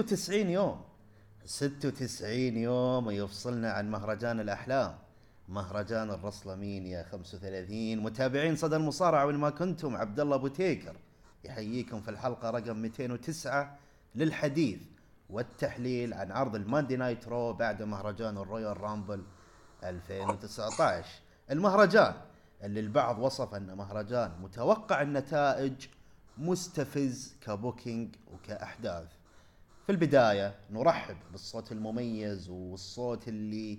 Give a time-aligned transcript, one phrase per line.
[0.00, 0.80] 96 يوم.
[1.44, 4.98] 96 يوم يفصلنا عن مهرجان الأحلام.
[5.48, 10.96] مهرجان الريسلمينيا 35 متابعين صدى المصارعة وين ما كنتم عبد الله أبو تيكر.
[11.44, 13.78] يحييكم في الحلقة رقم 209
[14.14, 14.80] للحديث
[15.30, 19.22] والتحليل عن عرض ال Monday Night Raw بعد مهرجان ال Royal Rumble
[19.84, 21.08] 2019
[21.50, 22.14] المهرجان
[22.62, 25.86] اللي البعض وصف أنه مهرجان متوقع النتائج
[26.38, 29.19] مستفز ك booking وكأحداث.
[29.90, 33.78] في البداية نرحب بالصوت المميز والصوت اللي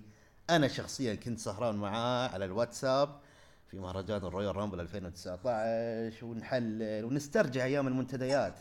[0.50, 3.20] أنا شخصيا كنت سهران معاه على الواتساب
[3.68, 8.60] في مهرجان ال Royal Rumble 2019 ونحلل ونسترجع أيام المنتديات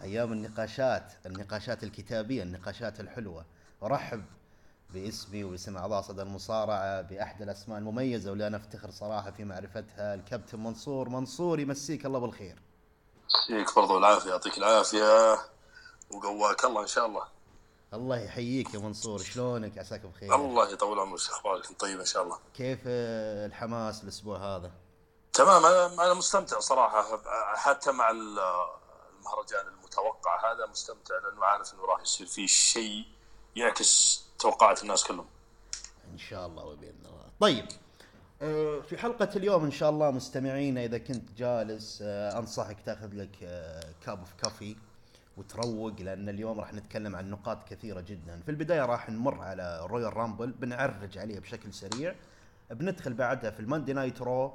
[0.00, 3.44] أيام النقاشات النقاشات الكتابية النقاشات الحلوة.
[3.82, 4.24] أرحب
[4.94, 10.58] باسمي وباسم أعضاء صدى المصارعة بأحد الأسماء المميزة واللي أنا أفتخر صراحة في معرفتها الكابتن
[10.58, 11.08] منصور.
[11.08, 12.62] منصور يمسيك الله بالخير.
[13.50, 15.38] يمسيك برضو العافية يعطيك العافية.
[16.10, 16.64] وقواك.
[16.64, 17.24] الله إن شاء الله.
[17.94, 19.18] الله يحييك يا منصور.
[19.18, 20.34] شلونك؟ عساك بخير.
[20.34, 22.38] الله يطول عمرك أخبارك؟ طيب إن شاء الله.
[22.54, 24.72] كيف الحماس الأسبوع هذا؟
[25.32, 25.64] تمام.
[26.00, 27.22] أنا مستمتع صراحة.
[27.56, 33.04] حتى مع المهرجان المتوقع هذا مستمتع لأنه عارف إنه راح يصير فيه شيء
[33.56, 35.26] يعكس توقعات الناس كلهم.
[36.12, 37.24] إن شاء الله وبإذن الله.
[37.40, 37.66] طيب.
[38.42, 43.30] آه، في حلقة اليوم إن شاء الله مستمعينا إذا كنت جالس آه، أنصحك تأخذ لك
[44.06, 44.76] cup of coffee
[45.38, 48.40] وتروق لأن اليوم راح نتكلم عن نقاط كثيرة جدا.
[48.40, 52.14] في البداية راح نمر على Royal Rumble بنعرج عليها بشكل سريع.
[52.70, 54.54] بندخل بعدها في ال Monday Night Raw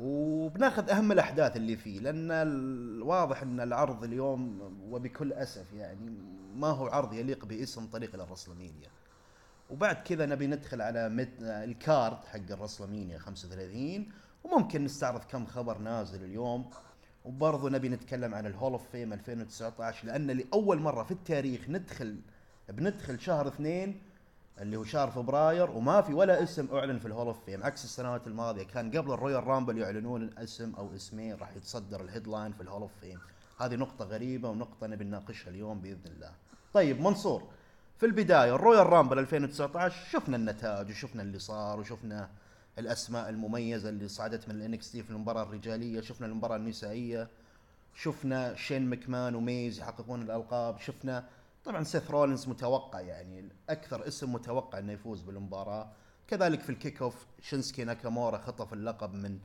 [0.00, 4.60] وبناخذ أهم الأحداث اللي فيه لأن الواضح إن العرض اليوم
[4.90, 6.10] وبكل أسف يعني
[6.54, 8.88] ما هو عرض يليق باسم طريق الرسلمينيا
[9.70, 11.06] وبعد كذا نبي ندخل على
[11.40, 14.08] ال card حق الرسلمينيا 35
[14.44, 16.70] وممكن نستعرض كم خبر نازل اليوم.
[17.28, 22.16] وبرضه نبي نتكلم عن ال Hall of Fame 2019 لأن لأول مرة في التاريخ ندخل
[22.68, 24.00] بندخل شهر اثنين
[24.60, 27.84] اللي هو شهر فبراير وما في ولا اسم أعلن في ال Hall of Fame عكس
[27.84, 28.62] السنوات الماضية.
[28.62, 32.82] كان قبل الرويال رامبل يعلنون اسم أو اسمين راح يتصدر ال headline في ال Hall
[32.82, 33.18] of Fame.
[33.60, 36.30] هذه نقطة غريبة ونقطة نبي نناقشها اليوم بإذن الله.
[36.72, 37.42] طيب منصور
[37.98, 42.28] في البداية الرويال رامبل 2019 شفنا النتائج وشفنا اللي صار وشفنا
[42.78, 47.28] الأسماء المميزة اللي صعدت من ال NXT في المباراة الرجالية شفنا المباراة النسائية
[47.94, 51.28] شفنا شين مكمان وميز يحققون الألقاب شفنا
[51.64, 55.92] طبعا سيث رولينز متوقع يعني أكثر اسم متوقع إنه يفوز بالمباراة.
[56.28, 59.38] كذلك في ال kick off شينسكي ناكامورا خطف اللقب من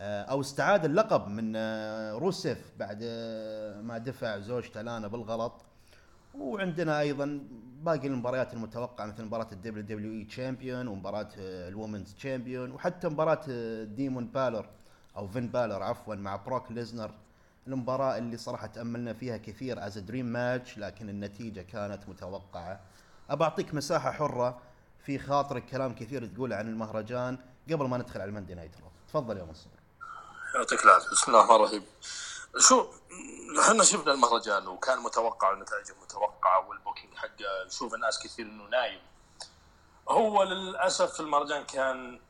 [0.00, 5.64] آه، أو استعاد اللقب من آه، روسيف بعد آه، ما دفع زوجته لانا بالغلط.
[6.34, 7.40] وعندنا أيضا
[7.82, 13.44] باقي المباريات المتوقعة مثل مباراة ال WWE champion ومباراة ال women's champion وحتى مباراة
[13.84, 14.66] ديمون بالر
[15.16, 17.10] أو فين بالر عفوا مع بروك ليسنر
[17.66, 22.80] المباراة اللي صراحة تأملنا فيها كثير as dream match لكن النتيجة كانت متوقعة.
[23.30, 24.58] أبى أعطيك مساحة حرة
[25.04, 27.38] في خاطرك كلام كثير تقوله عن المهرجان
[27.72, 28.72] قبل ما ندخل على ال Monday Night
[29.08, 29.72] تفضل يا منصور.
[30.54, 31.82] يعطيك العافية، بسم الله الرحمن الرحيم.
[32.58, 32.90] شو
[33.60, 37.64] إحنا شفنا المهرجان وكان متوقع ونتائجه متوقعة وال booking حقه.
[37.66, 39.00] نشوف الناس كثير إنه نايم.
[40.08, 42.20] هو للأسف المهرجان كان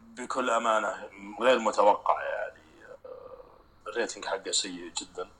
[0.00, 1.10] بكل أمانة
[1.40, 2.62] غير متوقع يعني
[3.86, 5.30] ال rating حقه سيء جدا.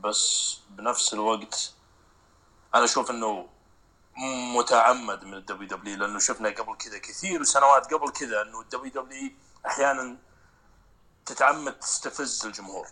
[0.00, 1.72] بس بنفس الوقت
[2.74, 3.48] أنا أشوف إنه
[4.56, 9.30] متعمد من الدبليو دبليو لأنه شفنا قبل كذا كثير سنوات قبل كذا إنه الدبليو دبليو
[9.66, 10.16] أحيانا
[11.26, 12.86] تتعمد تستفز الجمهور.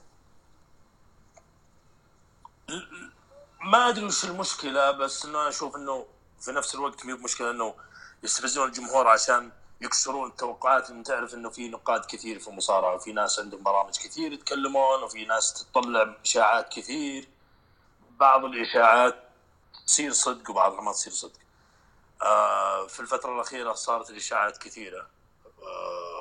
[3.61, 6.06] ما أدري وش المشكلة بس إنه أشوف إنه
[6.41, 7.75] في نفس الوقت مي مشكلة إنه
[8.23, 9.50] يستفزون الجمهور عشان
[9.81, 14.32] يكسرون التوقعات انت تعرف إنه في نقاد كثير في المصارعة وفي ناس عندهم برامج كثير
[14.32, 17.29] يتكلمون وفي ناس تطلع إشاعات كثير
[18.11, 19.25] بعض الإشاعات
[19.87, 21.38] تصير صدق وبعضها ما تصير صدق.
[22.23, 25.06] آه في الفترة الأخيرة صارت الإشاعات كثيرة.
[25.62, 26.18] آه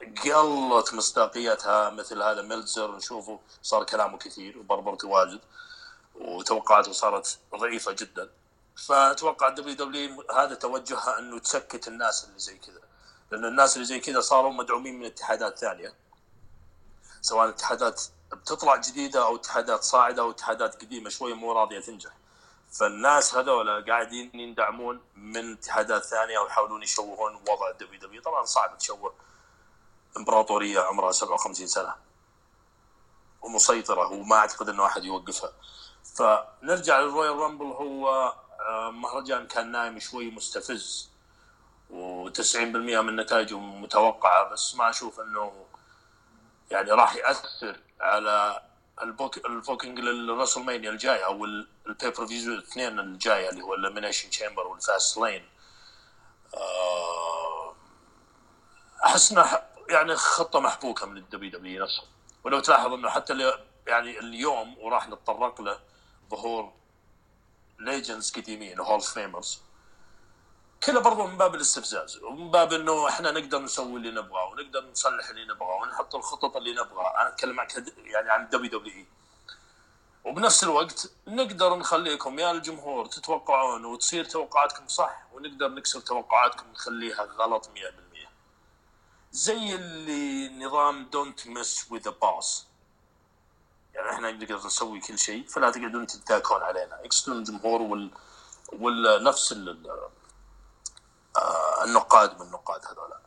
[0.00, 5.40] قلت مصداقيتها مثل هذا ميلزر نشوفه صار كلامه كثير وبربرته واجد
[6.14, 8.30] وتوقعاته صارت ضعيفة جدا.
[8.86, 12.80] فأتوقع الدبليو دبليو هذا توجهها إنه تسكت الناس اللي زي كذا.
[13.30, 15.94] لأن الناس اللي زي كذا صاروا مدعومين من اتحادات ثانية.
[17.20, 18.02] سواء اتحادات
[18.32, 22.10] بتطلع جديدة أو اتحادات صاعدة أو اتحادات قديمة شوية مو راضية تنجح.
[22.72, 29.14] فالناس هذول قاعدين يندعمون من اتحادات ثانية ويحاولون يشوهون وضع الدبليو دبليو طبعا صعب تشوه
[30.16, 31.94] إمبراطورية عمرها 57 سنة.
[33.42, 35.52] ومسيطرة وما أعتقد إنه أحد يوقفها.
[36.16, 41.10] فنرجع للرويال رامبل هو آه، مهرجان كان نايم شوي مستفز
[41.90, 44.48] و90% من نتائجه متوقعة.
[44.52, 45.66] بس ما أشوف إنه
[46.70, 48.62] يعني راح يأثر على
[49.02, 53.79] ال book ال booking لل WrestleMania الجاي أو ال pay-per-view الاثنين الجاية اللي هو ال
[53.79, 55.44] Elimination Chamber وال Fastlane
[59.04, 62.02] أحس انها يعني خطة محبوكة من الدبليو دبليو نفسه.
[62.44, 63.52] ولو تلاحظ إنه حتى
[63.86, 65.78] يعني اليوم وراح نتطرق له
[66.30, 66.72] ظهور
[67.78, 69.60] legends قديمين Hall of Famers
[70.82, 75.28] كله برضو من باب الاستفزاز ومن باب إنه إحنا نقدر نسوي اللي نبغاه ونقدر نصلح
[75.28, 79.06] اللي نبغاه ونحط الخطط اللي نبغاها أنا أتكلم معك يعني عن WWE.
[80.24, 87.66] وبنفس الوقت نقدر نخليكم يا الجمهور تتوقعون وتصير توقعاتكم صح ونقدر نكسر توقعاتكم نخليها غلط
[87.66, 87.70] 100%
[89.36, 92.66] زي اللي نظام don't mess with boss
[93.94, 97.00] يعني إحنا نقدر نسوي كل شيء فلا تقعدون تتذاكون علينا.
[97.04, 98.10] يقصدون الجمهور وال
[98.72, 99.52] والنفس
[101.36, 103.20] آه النقاد من النقاد هذولا.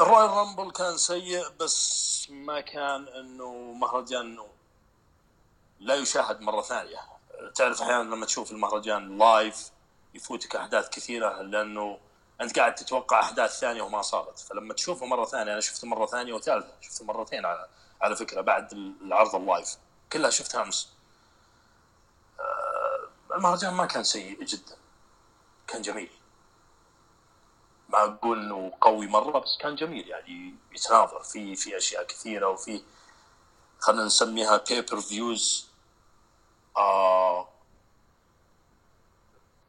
[0.00, 4.48] الرويال رامبل كان سيء بس ما كان إنه مهرجان انه
[5.80, 7.00] لا يشاهد مرة ثانية.
[7.54, 9.70] تعرف أحيانا لما تشوف المهرجان live
[10.14, 11.98] يفوتك أحداث كثيرة لأنه
[12.40, 14.38] انت قاعد تتوقع احداث ثانية وما صارت.
[14.38, 17.68] فلما تشوفه مرة ثانية أنا شفته مرة ثانية وثالثة شفته مرتين على
[18.02, 19.76] على فكرة بعد العرض ال live.
[20.12, 20.92] كلها شفتها أمس.
[22.40, 24.76] آه، المهرجان ما كان سيء جدا.
[25.68, 26.10] كان جميل.
[27.88, 30.08] ما أقول إنه قوي مرة بس كان جميل.
[30.08, 31.22] يعني يتناظر.
[31.22, 32.82] في في أشياء كثيرة وفي
[33.78, 35.68] خلينا نسميها pay-per-views
[36.76, 37.48] آه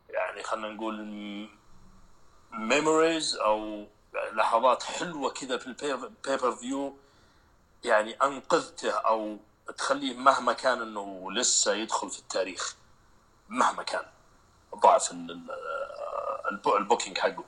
[0.10, 1.00] يعني خلينا نقول
[2.52, 3.86] memories أو
[4.34, 6.96] لحظات حلوة كذا في ال pay-per-view
[7.84, 9.38] يعني أنقذته أو
[9.78, 12.76] تخليه مهما كان إنه لسه يدخل في التاريخ
[13.50, 14.06] مهما كان
[14.76, 15.12] ضعف
[16.78, 17.44] البوكينج حقه.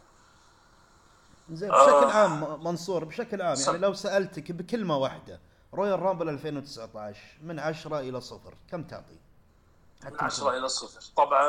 [1.51, 2.11] زين بشكل آه.
[2.11, 5.39] عام منصور بشكل عام يعني لو سألتك بكلمة واحدة
[5.73, 9.19] رويال رامبل 2019 من 10 إلى صفر كم تعطي؟
[10.03, 11.01] من 10 إلى صفر.
[11.17, 11.43] طبعا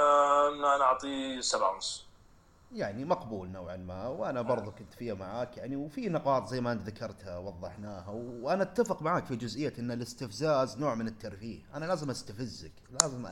[0.48, 2.09] أنا أعطيه 7 ونص.
[2.72, 6.82] يعني مقبول نوعا ما وأنا برضو كنت فيها معاك يعني وفي نقاط زي ما أنت
[6.82, 11.60] ذكرتها وضحناها وأنا أتفق معاك في جزئية إن الاستفزاز نوع من الترفيه.
[11.74, 13.26] أنا لازم أستفزك لازم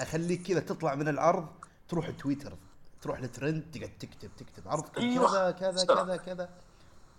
[0.00, 1.48] أخليك كذا تطلع من العرض
[1.88, 2.56] تروح تويتر
[3.02, 5.50] تروح لترند تقعد تكتب تكتب عرض أيوة.
[5.50, 6.48] كذا كذا كذا كذا.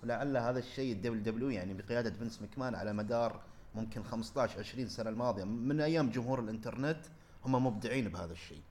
[0.04, 3.42] ولعل هذا الشيء الدبليو دبليو يعني بقيادة فينس مكمان على مدار
[3.76, 5.44] ممكن 15 20 سنة الماضية.
[5.44, 7.00] من أيام جمهور الإنترنت
[7.46, 8.62] هم مبدعين بهذا الشيء.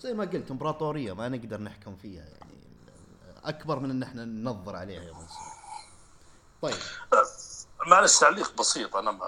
[0.00, 2.54] زي ما قلت إمبراطورية ما نقدر نحكم فيها يعني
[3.44, 5.54] أكبر من إن إحنا ننظر عليها يا منصور.
[6.62, 6.78] طيب.
[7.86, 8.96] معلش تعليق بسيط.
[8.96, 9.18] أنا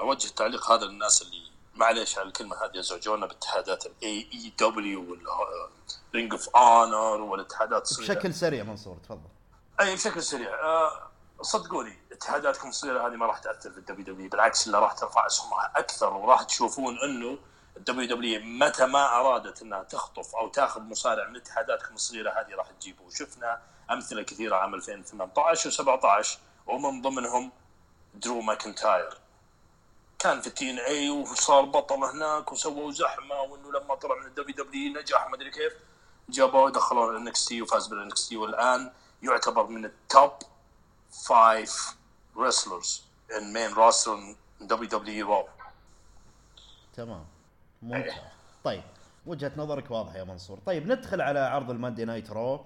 [0.00, 6.32] أوجه التعليق هذا للناس اللي معليش على الكلمة هذه يزعجونا باتحادات ال AEW وال Ring
[6.32, 9.28] of Honor والاتحادات بشكل سريع منصور تفضل.
[9.80, 10.54] أي بشكل سريع.
[10.54, 11.08] أه
[11.42, 15.72] صدقوني اتحاداتكم الصغيرة هذه ما راح تأثر في الدبليو دبليو بالعكس اللي راح ترفع أسهمها
[15.76, 17.38] أكثر وراح تشوفون إنه
[17.78, 22.70] الدبليو دبليو متى ما أرادت أنها تخطف أو تاخذ مصارع من اتحاداتكم الصغيرة هذه راح
[22.70, 26.28] تجيبه وشفنا أمثلة كثيرة عام 2018 و17
[26.66, 27.52] ومن ضمنهم
[28.14, 29.18] درو ماكنتاير.
[30.18, 34.92] كان في ال TNA وصار بطل هناك وسووا زحمة وإنه لما طلع من الدبليو دبليو
[34.92, 35.72] نجح ما أدري كيف
[36.28, 38.92] جابوه دخلوه ال NXT وفاز بال NXT والآن
[39.22, 40.32] يعتبر من ال
[41.28, 41.96] top
[42.36, 43.02] five
[43.36, 45.48] wrestlers in main roster WW
[46.96, 47.37] تمام.
[47.82, 48.12] ممتاز
[48.64, 48.82] طيب
[49.26, 50.58] وجهة نظرك واضحة يا منصور.
[50.66, 52.64] طيب ندخل على عرض الماندي نايت رو.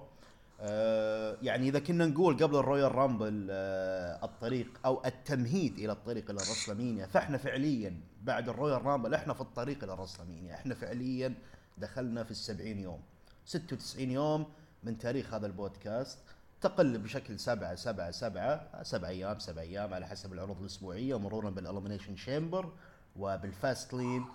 [0.61, 6.37] آه يعني إذا كنا نقول قبل الرويال رامبل آه الطريق أو التمهيد إلى الطريق إلى
[6.41, 10.55] الرسلمينيا فإحنا فعليا بعد الرويال رامبل إحنا في الطريق إلى الرسلمينيا.
[10.55, 11.33] إحنا فعليا
[11.77, 12.99] دخلنا في السبعين يوم.
[13.45, 14.45] 96 يوم
[14.83, 16.19] من تاريخ هذا البودكاست.
[16.61, 22.15] تقل بشكل سبعة سبعة سبعة سبع أيام سبع أيام على حسب العروض الأسبوعية مرورا بالإليمينيشن
[22.15, 22.71] شامبر
[23.15, 24.25] وبالفاست لين.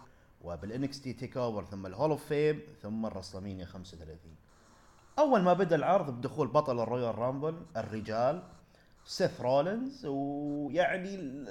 [0.41, 4.19] وبال NXT تيك اوفر ثم الهول أوف فيم ثم الرسلمينيا 35
[5.19, 8.43] أول ما بدأ العرض بدخول بطل الرويال رامبل الرجال
[9.05, 11.45] سيث رولينز ويعني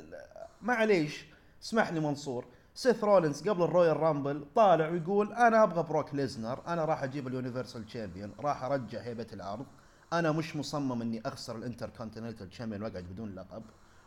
[0.61, 1.25] معليش
[1.63, 2.45] اسمح لي منصور.
[2.75, 7.33] سيث رولينز قبل الرويال رامبل طالع ويقول أنا أبغى بروك ليزنر أنا راح أجيب ال
[7.33, 9.65] Universal Champion راح أرجع هيبة العرض.
[10.13, 13.63] أنا مش مصمم إني أخسر ال Intercontinental Champion وأقعد بدون لقب.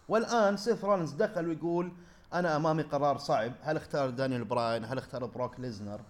[0.09, 1.93] والآن سيث رولينز دخل ويقول
[2.35, 3.53] أنا أمامي قرار صعب.
[3.63, 6.01] هل اختار دانيال براين؟ هل اختار بروك ليزنر؟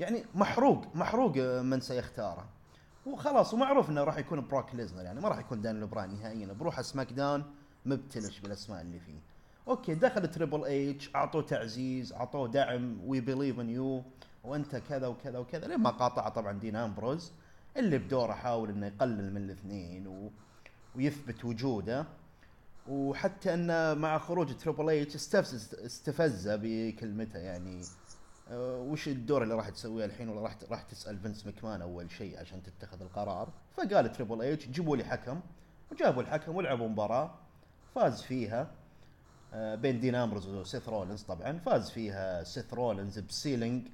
[0.00, 2.44] يعني محروق محروق من سيختاره.
[3.06, 6.52] وخلاص ومعروف إنه راح يكون بروك ليزنر يعني ما راح يكون دانيال براين نهائيا.
[6.52, 7.44] بروح سماك داون
[7.86, 9.18] مبتلش بالأسماء اللي فيه.
[9.68, 12.98] okay دخل تريبل إتش أعطوه تعزيز أعطوه دعم.
[13.06, 14.02] we believe in you
[14.44, 15.66] وأنت كذا وكذا وكذا.
[15.66, 17.32] لما قاطع طبعا دين أمبروز
[17.76, 20.30] اللي بدوره حاول إنه يقلل من الاثنين و...
[20.96, 22.06] ويثبت وجوده.
[22.88, 27.82] وحتى انه مع خروج تريبل اتش استفز بكلمته يعني.
[28.50, 32.40] آه، وش الدور اللي راح تسويه الحين؟ ولا راح راح تسأل فينس مكمان أول شيء
[32.40, 35.40] عشان تتخذ القرار؟ فقال تريبل اتش جيبوا لي حكم.
[35.92, 37.34] وجابوا الحكم ولعبوا مباراة.
[37.94, 38.70] فاز فيها
[39.54, 41.58] آه، بين دين امبروز وسيث رولنز طبعا.
[41.58, 43.88] فاز فيها سيث رولنز ب selling.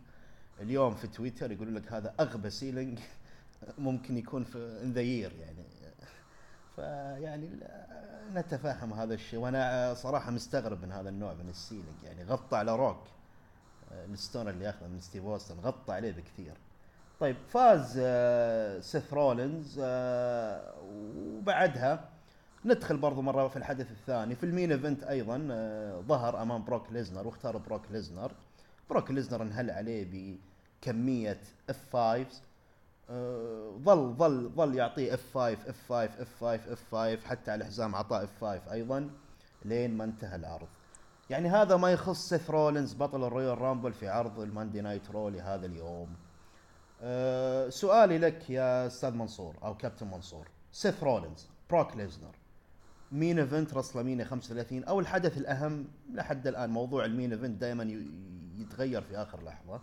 [0.61, 2.99] اليوم في تويتر يقولوا لك هذا أغبى selling
[3.79, 5.65] ممكن يكون في ذا يعني.
[6.81, 7.51] فيعني
[8.35, 9.39] نتفهم هذا الشيء.
[9.39, 12.03] وأنا صراحة مستغرب من هذا النوع من ال selling.
[12.05, 13.03] يعني غطى على روك.
[13.93, 16.55] آه، الستنر اللي ياخذه من ستيف اوستن غطى عليه بكثير.
[17.21, 22.09] طيب فاز آه، سيث رولينز آه، وبعدها
[22.65, 24.35] ندخل برضو مرة في الحدث الثاني.
[24.35, 25.39] في ال main event أيضا
[26.07, 28.33] ظهر أمام بروك ليزنر واختار بروك ليزنر.
[28.91, 30.37] بروك ليزنر انهل عليه
[30.83, 32.27] بكمية F5
[33.85, 37.95] ظل ظل ظل يعطيه اف 5 اف 5 اف 5 اف 5 حتى على الحزام
[37.95, 39.11] اعطاه F5 أيضا
[39.65, 40.69] لين ما انتهى العرض.
[41.31, 45.67] يعني هذا ما يخص سيث رولينز بطل الرويال رامبل في عرض الماندي نايت رو لهذا
[45.67, 46.17] اليوم.
[47.03, 50.49] أه سؤالي لك يا أستاذ منصور أو كابتن منصور.
[50.73, 52.35] سيث رولينز بروك ليزنر
[53.13, 58.05] main event رسلمينيا 35 أو الحدث الأهم لحد الآن موضوع ال main event دائما
[58.59, 59.81] يتغير في آخر لحظة.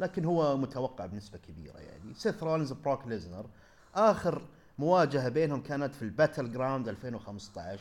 [0.00, 2.14] لكن هو متوقع بنسبة كبيرة يعني.
[2.14, 3.46] سيث رولينز بروك ليزنر
[3.94, 4.42] آخر
[4.78, 7.80] مواجهة بينهم كانت في الباتل جراوند 2015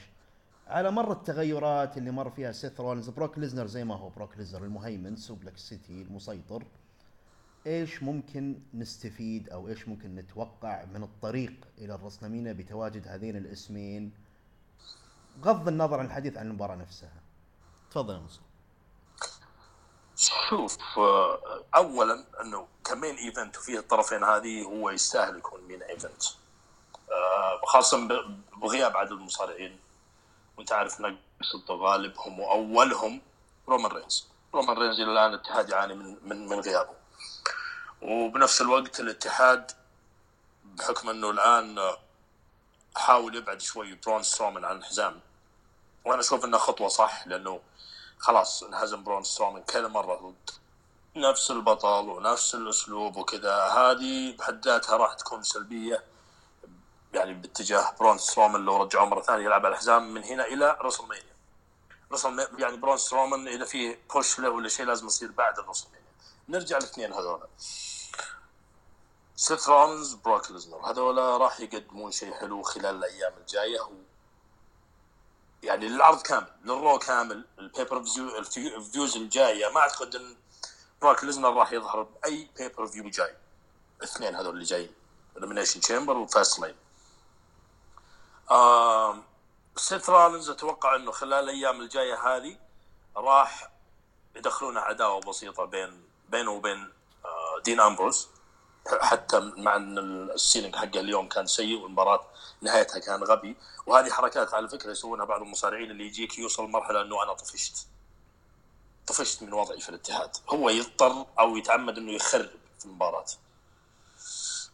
[0.68, 4.64] على مر التغيرات اللي مر فيها سيث رولينز بروك ليزنر زي ما هو بروك ليزنر
[4.64, 6.64] المهيمن suplex city المسيطر.
[7.68, 14.12] إيش ممكن نستفيد أو إيش ممكن نتوقع من الطريق إلى الرسلمينيا بتواجد هذين الاسمين؟
[15.44, 17.22] بغض النظر عن الحديث عن المباراة نفسها.
[17.92, 18.42] تفضل يا منصور
[20.18, 26.24] شوف آه، اولا أنه ك main event وفيه الطرفين هذه هو يستاهل يكون main event.
[27.12, 28.08] آه، خاصه
[28.58, 29.80] بغياب عدد المصارعين.
[30.58, 33.22] وأنت عارف نقصد غالبهم واولهم
[33.68, 34.28] رومان رينز.
[34.54, 36.94] رومان رينز إلى الآن الاتحاد يعاني من من من غيابه.
[38.02, 39.72] وبنفس الوقت الاتحاد
[40.66, 41.92] بحكم إنه الآن
[42.96, 45.20] حاول يبعد شوي برون سترومان عن الحزام.
[46.06, 47.62] وأنا أشوف انها خطوة صح لأنه
[48.20, 50.50] خلاص انهزم برون سترومان كذا مرة ضد
[51.16, 53.56] نفس البطل ونفس الأسلوب وكذا.
[53.56, 56.04] هذه بحد ذاتها راح تكون سلبية
[57.14, 61.38] يعني باتجاه برون سترومان لو رجعوه مرة ثانية يلعب على الحزام من هنا إلى رسلمانيا.
[62.12, 66.08] رسل يعني برون سترومان إذا في push له ولا شيء لازم يصير بعد الرسلمانيا.
[66.50, 67.48] نرجع الاثنين هذول
[69.36, 70.92] سيث رولنز بروك ليزنر.
[70.92, 73.80] هذول راح يقدمون شيء حلو خلال الأيام الجاية.
[75.64, 79.70] يعني للعرض كامل للرو كامل ال pay-per-view الفيوز الجاية.
[79.70, 80.36] ما أعتقد إن
[81.02, 83.36] بروك ليزنر راح يظهر بأي pay-per-view جاي.
[84.00, 84.92] الاثنين هذول اللي جايين.
[85.38, 86.76] إليمينيشن تشامبر وفاست لين
[88.52, 89.24] آه
[89.76, 92.58] سيث رولنز أتوقع إنه خلال الأيام الجاية هذه
[93.18, 93.72] راح
[94.36, 96.94] يدخلون عداوة بسيطة بين بينه وبين
[97.26, 98.28] آه دين امبروز
[99.02, 99.98] حتى مع إن
[100.30, 102.24] ال selling حقه اليوم كان سيء والمباراة
[102.62, 103.56] نهايتها كان غبي.
[103.86, 107.88] وهذه حركات على فكرة يسوونها بعض المصارعين اللي يجيك يوصل مرحلة إنه أنا طفشت.
[109.08, 110.38] طفشت من وضعي في الاتحاد.
[110.50, 113.26] هو يضطر أو يتعمد إنه يخرب في المباراة.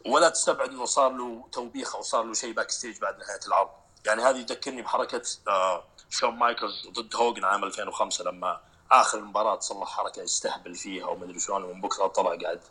[0.06, 3.70] ولا تستبعد إنه صار له توبيخ أو صار له شيء backstage بعد نهاية العرض.
[4.06, 9.88] يعني هذه تذكرني بحركة آه شون مايكلز ضد هوجن عام 2005 لما آخر المباراة صلح
[9.88, 12.62] حركة يستهبل فيها وما أدري شلون ومن بكرة طلع قاعد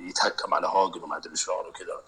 [0.00, 2.02] يتهكم على هوجن وما أدري شلون وكذا.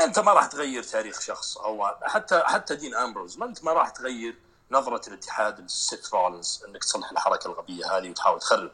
[0.00, 1.58] أنت ما راح تغير تاريخ شخص.
[1.58, 4.38] أو حتى حتى دين أمبروز ما انت ما راح تغير
[4.70, 8.70] نظرة الاتحاد لسيث رولنز إنك تصلح الحركة الغبية هذه وتحاول تخرب.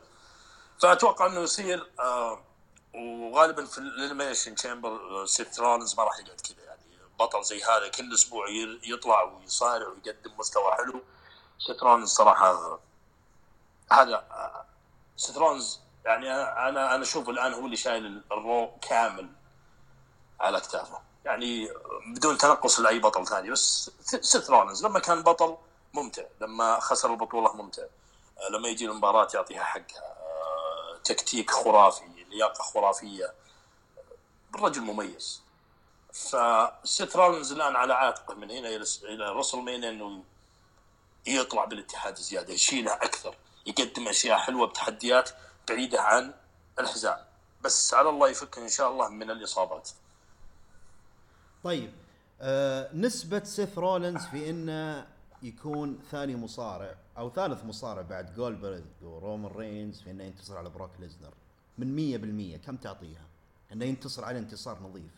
[0.78, 2.40] فأتوقع إنه يصير آه
[2.94, 6.64] وغالبا في ال Elimination Chamber سيث رولنز ما راح يقعد كذا.
[6.64, 6.82] يعني
[7.20, 8.48] بطل زي هذا كل أسبوع
[8.84, 11.02] يطلع ويصارع ويقدم مستوى حلو.
[11.66, 12.78] سيث رولنز صراحة
[13.92, 14.64] هذا آه،
[15.16, 19.28] سيث رولنز يعني أنا أنا أشوف الآن هو اللي شايل ال Raw كامل
[20.40, 21.68] على اكتافه يعني
[22.06, 25.56] بدون تنقص لأي بطل ثاني بس سيث رولنز لما كان بطل
[25.94, 27.82] ممتع لما خسر البطولة ممتع.
[28.50, 33.34] لما يجي المباراة يعطيها حقها آه، تكتيك خرافي لياقة خرافية.
[34.54, 35.42] الرجل مميز.
[36.12, 38.68] فسيث رولنز الآن على عاتقه من هنا
[39.02, 40.22] إلى رسل مين إنه
[41.26, 43.34] يطلع بالاتحاد زيادة يشيله أكثر
[43.66, 45.30] يقدم أشياء حلوة بتحديات
[45.68, 46.34] بعيدة عن
[46.78, 47.18] الحزام.
[47.64, 49.90] بس على الله يفك إن شاء الله من الإصابات.
[51.64, 51.92] طيب
[52.40, 55.06] آه نسبة سيث رولنز في إنه
[55.42, 60.90] يكون ثاني مصارع أو ثالث مصارع بعد جولبرغ ورومان رينز في إنه ينتصر على بروك
[60.98, 61.34] ليزنر.
[61.78, 63.26] من 100% كم تعطيها؟
[63.72, 65.12] إنه ينتصر على انتصار نظيف.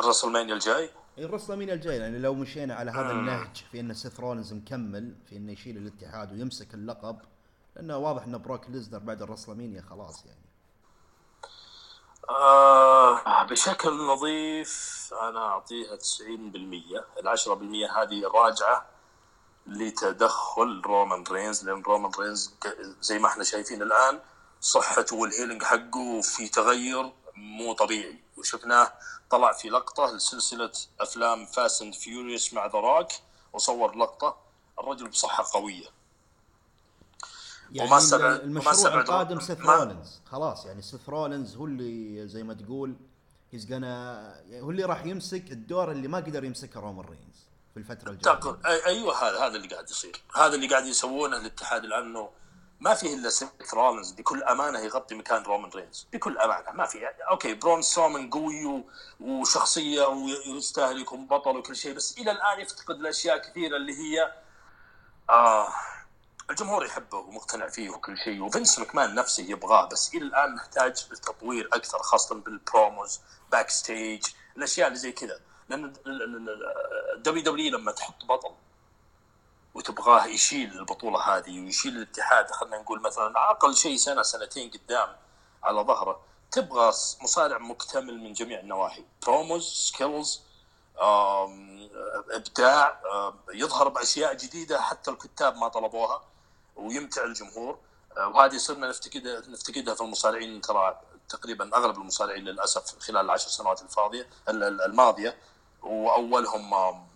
[0.00, 4.20] ال WrestleMania الجاي؟ ال WrestleMania الجاي يعني لو مشينا على هذا النهج في ان سيث
[4.20, 7.18] رولنز مكمل في إنه يشيل الاتحاد ويمسك اللقب
[7.76, 10.40] لأنه واضح ان بروك ليزنر بعد ال WrestleMania خلاص يعني.
[12.28, 16.00] آه بشكل نظيف أنا أعطيها 90%
[17.18, 17.48] ال 10%
[17.96, 18.86] هذه راجعة
[19.66, 22.54] لتدخل رومان رينز لأن رومان رينز
[23.00, 24.20] زي ما إحنا شايفين الآن
[24.60, 28.18] صحته وال healing حقه في تغير مو طبيعي.
[28.36, 28.92] وشفناه
[29.30, 33.08] طلع في لقطة لسلسلة أفلام Fast and Furious مع ذا روك
[33.52, 34.36] وصور لقطة
[34.78, 35.88] الرجل بصحة قوية.
[37.72, 37.90] يعني
[38.44, 42.96] المشروع القادم سيث رولنز خلاص يعني سيث رولنز هو اللي زي ما تقول
[43.52, 47.76] he's gonna يعني هو اللي راح يمسك الدور اللي ما قدر يمسكه رومان رينز في
[47.76, 48.58] الفترة الجاية.
[48.86, 50.22] أيوه هذا هذا اللي قاعد يصير.
[50.36, 52.30] هذا اللي قاعد يسوونه الاتحاد لأنه
[52.80, 56.06] ما فيه إلا سيث رولنز بكل أمانة يغطي مكان رومان رينز.
[56.12, 56.98] بكل أمانة ما في
[57.30, 58.84] okay برون سترومان قوي
[59.20, 64.32] وشخصية ويستاهل يكون بطل وكل شيء بس إلى الآن يفتقد الأشياء كثيرة اللي هي
[65.30, 65.68] آه
[66.50, 71.68] الجمهور يحبه ومقتنع فيه وكل شيء وفنس مكمان نفسه يبغاه بس إلى الآن محتاج تطوير
[71.72, 73.20] أكثر خاصة بال
[73.52, 74.26] promos backstage
[74.56, 75.40] الأشياء اللي زي كذا.
[75.68, 75.92] لأن
[77.14, 78.54] ال WW لما تحط بطل
[79.74, 85.16] وتبغاه يشيل البطولة هذه ويشيل الاتحاد خلينا نقول مثلا أقل شيء سنة سنتين قدام
[85.62, 86.88] على ظهره تبغى
[87.22, 89.04] مصارع مكتمل من جميع النواحي.
[89.22, 90.42] promos skills
[92.30, 93.00] إبداع
[93.54, 96.24] يظهر بأشياء جديدة حتى الكتاب ما طلبوها.
[96.80, 97.78] ويمتع الجمهور.
[98.16, 103.82] آه، وهذه صرنا نفتقدها نفتقدها في المصارعين ترى تقريبا أغلب المصارعين للأسف خلال العشر سنوات
[103.82, 105.38] الفاضية الماضية.
[105.82, 107.06] وأولهم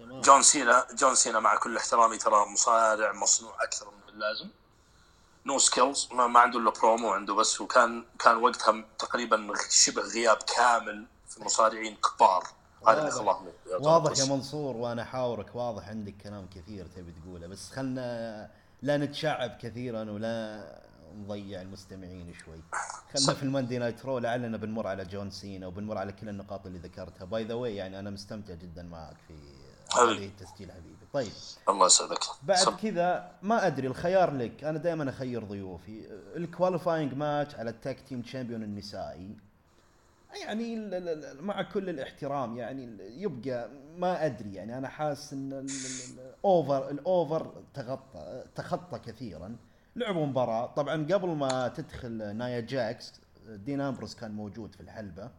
[0.00, 0.86] جون سينا.
[0.92, 4.48] جون سينا مع كل احترامي ترى مصارع مصنوع أكثر من اللازم.
[5.46, 10.38] no skills ما, ما عنده إلا برومو عنده بس وكان كان وقتها تقريبا شبه غياب
[10.56, 12.44] كامل في مصارعين كبار.
[13.80, 14.18] واضح.
[14.18, 18.50] يا منصور وأنا أحاورك واضح عندك كلام كثير تبي تقوله بس خلنا
[18.82, 20.64] لا نتشعب كثيرا ولا
[21.16, 22.60] نضيع المستمعين شوي.
[23.14, 26.66] خلنا في ال Monday Night Raw لعلنا بنمر على جون سينا وبنمر على كل النقاط
[26.66, 27.24] اللي ذكرتها.
[27.24, 29.34] by the way يعني أنا مستمتع جدا معك في
[29.94, 31.06] هذه التسجيل حبيبي.
[31.12, 31.32] طيب.
[31.68, 32.18] الله يسعدك.
[32.42, 34.64] بعد كذا ما أدري الخيار لك.
[34.64, 36.06] أنا دائما أخير ضيوفي.
[36.36, 39.36] ال qualifying match على ال tag team champion النسائي.
[40.36, 40.76] يعني
[41.40, 45.66] مع كل الاحترام يعني يبقى ما أدري يعني أنا حاسس إن
[46.18, 49.56] ال over ال over تغطى تخطى كثيرا.
[49.96, 50.66] لعبوا مباراة.
[50.66, 55.30] طبعا قبل ما تدخل نايا جاكس دين أمبروس كان موجود في الحلبة.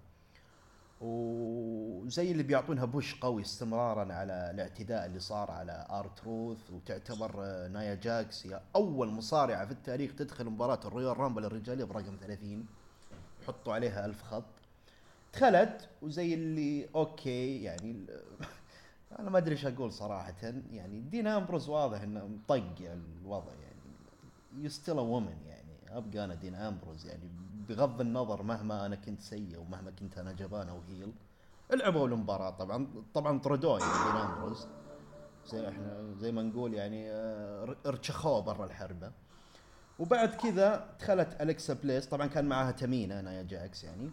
[1.02, 8.48] وزي اللي بيعطونها push قوي استمرارا على الاعتداء اللي صار على R-Truth وتعتبر نايا جاكس
[8.48, 12.66] هي أول مصارعة في التاريخ تدخل مباراة ال Royal Rumble الرجالية برقم 30
[13.48, 14.44] حطوا عليها ألف خط.
[15.34, 18.06] دخلت وزي اللي أوكي يعني
[19.20, 20.34] أنا ما أدري إيش أقول صراحة.
[20.72, 23.82] يعني دين أمبروز واضح إنه مطق الوضع يعني
[24.88, 27.06] يو ا وومن يعني ابقى أنا دين أمبروز.
[27.06, 27.30] يعني
[27.70, 31.14] بغض النظر مهما أنا كنت سيء ومهما كنت أنا جبان أو هيل
[31.72, 32.50] لعبوا المباراة.
[32.50, 34.68] طبعا طبعا طردوه يعني دين أمبروز.
[35.46, 39.12] زي إحنا زي ما نقول يعني آه، ارتشخوه برا الحربة.
[40.00, 42.06] وبعد كذا دخلت الكسا بليس.
[42.06, 44.12] طبعا كان معاها تامينا نايا جاكس يعني.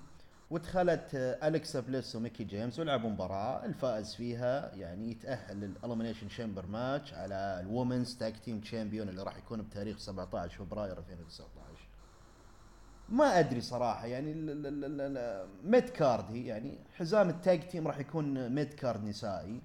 [0.51, 3.65] ودخلت الكسا بليس وميكي جيمس ولعبوا مباراة.
[3.65, 9.23] الفائز فيها يعني يتأهل لل Elimination Chamber match على ال women's tag team champion اللي
[9.23, 11.89] راح يكون بتاريخ 17 فبراير 2019
[13.09, 14.35] ما أدري صراحة يعني
[15.65, 19.61] mid card هي يعني حزام ال tag team راح يكون mid card نسائي.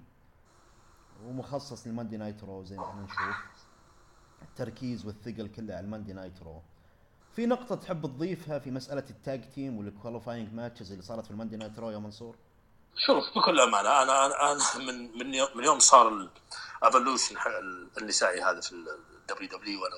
[1.26, 3.64] ومخصص لل Monday Night Raw زي ما إحنا نشوف.
[4.42, 6.62] التركيز والثقل كله على ال Monday Night Raw
[7.36, 11.30] في نقطة تحب تضيفها في مسألة ال tag team وال qualifying matches اللي صارت في
[11.30, 12.36] ال Monday Night Raw يا منصور؟
[13.06, 16.28] شوف بكل أمانة أنا أنا أنا من من يوم, من يوم صار
[16.82, 17.36] ال Evolution
[17.98, 19.96] النسائي هذا في ال WW وأنا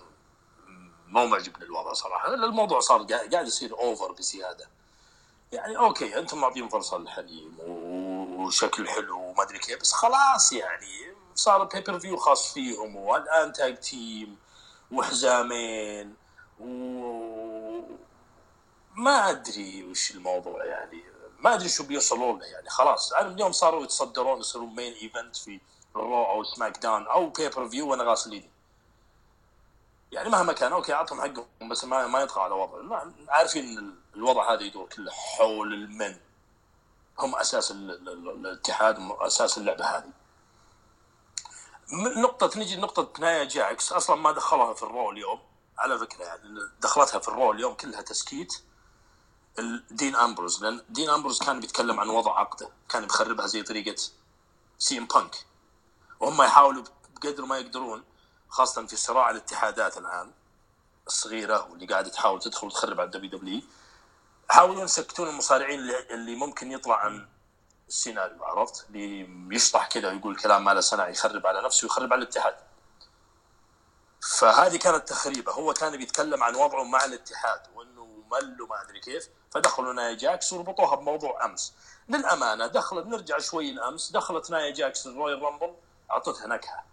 [1.06, 2.34] مو معجبني الوضع صراحة.
[2.34, 4.68] الموضوع صار قاعد يصير over بزيادة.
[5.52, 11.64] يعني okay أنتم معطين فرصة للحريم وشكل حلو وما أدري كيف بس خلاص يعني صار
[11.64, 14.36] pay-per-view خاص فيهم والآن tag team
[14.90, 16.25] وحزامين.
[16.60, 16.66] و
[18.94, 21.04] ما أدري وش الموضوع يعني.
[21.38, 22.68] ما أدري شو بيوصلوا له يعني.
[22.68, 25.60] خلاص أنا اليوم صاروا يتصدرون يصيرون main event في
[25.96, 28.50] Raw أو SmackDown أو pay-per-view وأنا غاسل ايدي
[30.12, 34.52] يعني مهما كان okay أعطهم حقهم بس ما ما يطغى على وضع عارفين إن الوضع
[34.52, 36.16] هذا يدور كله حول ال men.
[37.18, 40.10] هم أساس الاتحاد أساس اللعبة هذه.
[42.16, 43.92] نقطة نجي نقطة نايا جاكس.
[43.92, 45.40] أصلا ما دخلها في ال Raw اليوم.
[45.78, 48.54] على فكرة يعني دخلتها في ال Raw اليوم كلها تسكيت
[49.90, 53.96] دين أمبروز لأن دين أمبروز كان بيتكلم عن وضع عقده كان بيخربها زي طريقة
[54.78, 55.46] سي إم بانك.
[56.20, 56.84] وهم يحاولوا
[57.16, 58.04] بقدر ما يقدرون
[58.48, 60.32] خاصة في صراع الاتحادات الآن
[61.06, 63.62] الصغيرة واللي قاعدة تحاول تدخل وتخرب على ال WW
[64.48, 67.28] حاولوا يسكتون المصارعين اللي, ممكن يطلع عن
[67.88, 72.22] السيناريو عرفت؟ اللي يشطح كذا ويقول كلام ما له سنع يخرب على نفسه ويخرب على
[72.22, 72.56] الاتحاد.
[74.26, 75.52] فهذه كانت تخريبة.
[75.52, 80.52] هو كان بيتكلم عن وضعه مع الاتحاد وإنه مل وما أدري كيف فدخلوا نايا جاكس
[80.52, 81.72] وربطوها بموضوع أمس.
[82.08, 85.74] للأمانة دخلت نرجع شوي لامس دخلت نايا جاكس ال Royal Rumble
[86.10, 86.84] أعطتها نكهة.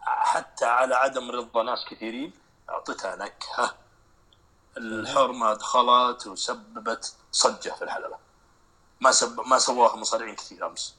[0.00, 2.32] حتى على عدم رضا ناس كثيرين
[2.70, 3.74] أعطتها نكهة.
[4.76, 8.18] الحرمة دخلت وسببت صجة في الحلبة.
[9.00, 10.94] ما سب ما سواها مصارعين كثير أمس.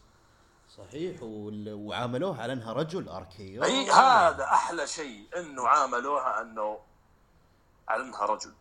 [0.78, 6.80] صحيح وعاملوها على إنها رجل RKO إي هذا أحلى شيء إنه عاملوها إنه
[7.88, 8.54] على إنها رجل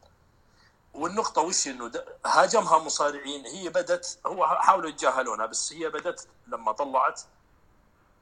[0.95, 1.93] والنقطة وش إنه
[2.27, 7.21] هاجمها مصارعين هي بدت هو حاولوا يتجاهلونها بس هي بدت لما طلعت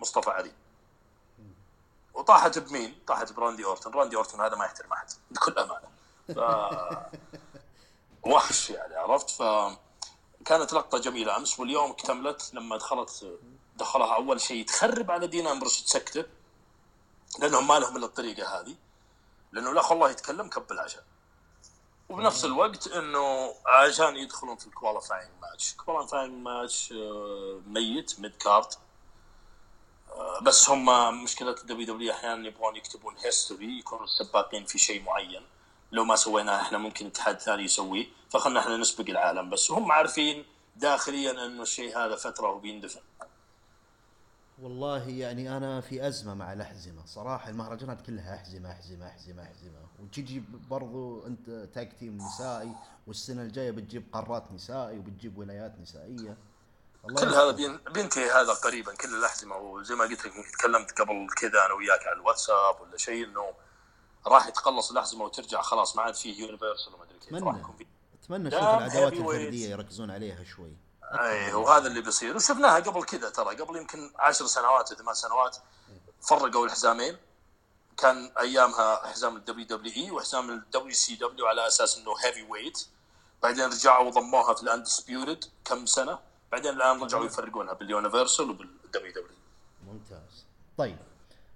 [0.00, 0.52] مصطفى علي
[2.14, 5.88] وطاحت بمين؟ طاحت براندي أورتون، راندي أورتون هذا ما يحترم أحد بكل أمانة.
[6.28, 6.38] ف...
[8.32, 9.42] وحش يعني عرفت؟ ف
[10.44, 13.38] كانت لقطة جميلة أمس واليوم اكتملت لما دخلت
[13.76, 16.24] دخلها أول شيء تخرب على دين امبروس تسكته
[17.38, 18.74] لأنهم ما لهم إلا الطريقة هذه.
[19.52, 21.04] لأنه لا الله يتكلم كب العشاء.
[22.08, 26.92] وبنفس الوقت إنه عشان يدخلون في ال qualifying match qualifying match
[27.66, 28.78] mid mid card
[30.42, 35.46] بس هم مشكلة ال WW أحيانا يبغون يكتبون history يكونوا سباقين في شيء معين.
[35.92, 38.06] لو ما سويناه إحنا ممكن اتحاد ثاني يسويه.
[38.30, 39.50] فخلنا إحنا نسبق العالم.
[39.50, 43.00] بس هم عارفين داخليا إنه الشيء هذا فترة وبيندفن.
[44.64, 47.06] والله يعني أنا في أزمة مع الأحزمة.
[47.06, 49.78] صراحة المهرجانات كلها أحزمة أحزمة أحزمة أحزمة.
[50.02, 52.72] وتجي برضو أنت تاك تيم نسائي
[53.06, 56.36] والسنة الجاية بتجيب قارات نسائي وبتجيب ولايات نسائية.
[57.02, 59.56] كل هذا بينتهي هذا قريبا كل الأحزمة.
[59.56, 63.44] وزي ما قلت لك تكلمت قبل كذا أنا وياك على الواتساب ولا شيء إنه
[64.26, 67.34] راح يتخلص الأحزمة وترجع خلاص ما عاد فيه Universal وما أدري كيف.
[67.44, 67.76] راح يكون
[68.22, 70.76] أتمنى أشوف العداوات الفردية يركزون عليها شوي.
[71.14, 72.36] إي وهذا اللي بيصير.
[72.36, 75.56] وشفناها قبل كذا ترى قبل يمكن عشر سنوات ثمان سنوات
[76.20, 77.16] فرقوا الحزامين.
[77.96, 82.86] كان أيامها حزام ال WWE وحزام ال WCW على أساس إنه heavyweight
[83.42, 86.18] بعدين رجعوا وضموها في ال undisputed كم سنة.
[86.52, 89.36] بعدين الآن رجعوا يفرقونها بال Universal وبال WW
[89.86, 90.44] ممتاز.
[90.78, 90.98] طيب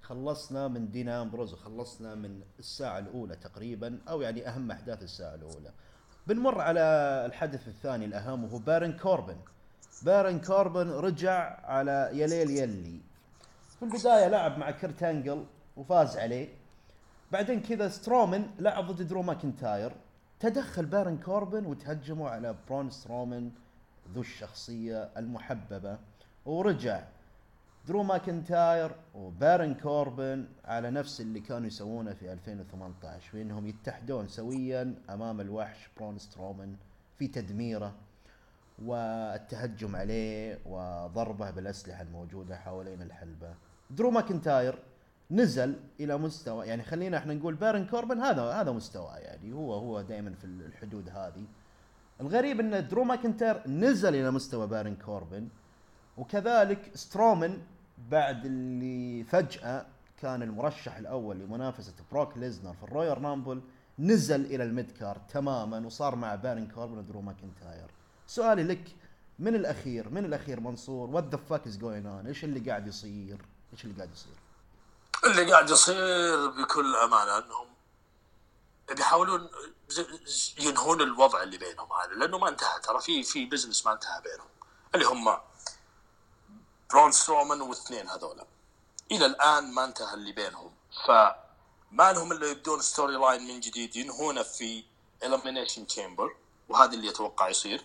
[0.03, 5.73] خلصنا من دين امبروز وخلصنا من الساعة الأولى تقريبا أو يعني أهم أحداث الساعة الأولى.
[6.29, 6.81] بنمر على
[7.27, 9.37] الحدث الثاني الأهم وهو بارن كوربن.
[10.03, 13.01] بارن كوربن رجع على يليل يلي.
[13.79, 15.45] في البداية لعب مع كرت أنجل
[15.77, 16.49] وفاز عليه.
[17.33, 19.93] بعدين كذا سترومن لعب ضد درو ماكنتاير.
[20.41, 23.51] تدخل بارن كوربن وتهجموا على برون سترومن
[24.15, 25.99] ذو الشخصية المحببة
[26.47, 27.03] ورجع.
[27.89, 34.95] درو ماكنتاير وبارن كوربن على نفس اللي كانوا يسوونه في 2018 في انهم يتحدون سويا
[35.11, 36.77] أمام الوحش برون سترومان
[37.19, 37.95] في تدميره
[38.85, 43.55] والتهجم عليه وضربه بالأسلحة الموجودة حوالين الحلبة.
[43.91, 44.79] درو ماكنتاير
[45.31, 50.01] نزل إلى مستوى يعني خلينا إحنا نقول بارن كوربن هذا هذا مستوى يعني هو هو
[50.01, 51.45] دائما في الحدود هذه.
[52.21, 55.49] الغريب إن درو ماكنتاير نزل إلى مستوى بارن كوربن
[56.19, 57.59] وكذلك سترومان
[58.11, 59.87] بعد اللي فجأة
[60.23, 63.63] كان المرشح الأول لمنافسة بروك ليزنر في ال Royal Rumble
[63.99, 67.91] نزل إلى ال mid card تماما وصار مع بارن كوربن ودرو ماكنتاير.
[68.27, 68.97] سؤالي لك
[69.39, 73.39] من الأخير؟ من الأخير منصور؟ what the fuck is going on إيش اللي قاعد يصير؟
[73.73, 74.37] إيش اللي قاعد يصير؟
[75.25, 77.67] اللي قاعد يصير بكل أمانة أنهم
[78.97, 79.49] بيحاولون
[80.59, 84.49] ينهون الوضع اللي بينهم هذا لأنه ما انتهى ترى في في business ما انتهى بينهم
[84.95, 85.39] اللي هم
[86.91, 88.47] برون سترومان والاثنين هذولا
[89.13, 90.73] إلى الآن ما انتهى اللي بينهم.
[91.07, 94.85] فما لهم إلا يبدون storyline من جديد ينهونه في
[95.23, 96.37] Elimination Chamber
[96.69, 97.85] وهذا اللي أتوقع يصير.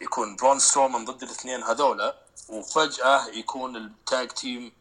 [0.00, 2.18] يكون برون سترومان ضد الاثنين هذولا
[2.48, 4.72] وفجأة يكون ال tag team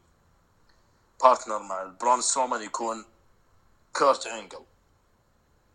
[1.24, 3.06] partner مع برون سترومان يكون
[3.96, 4.66] كورت انجل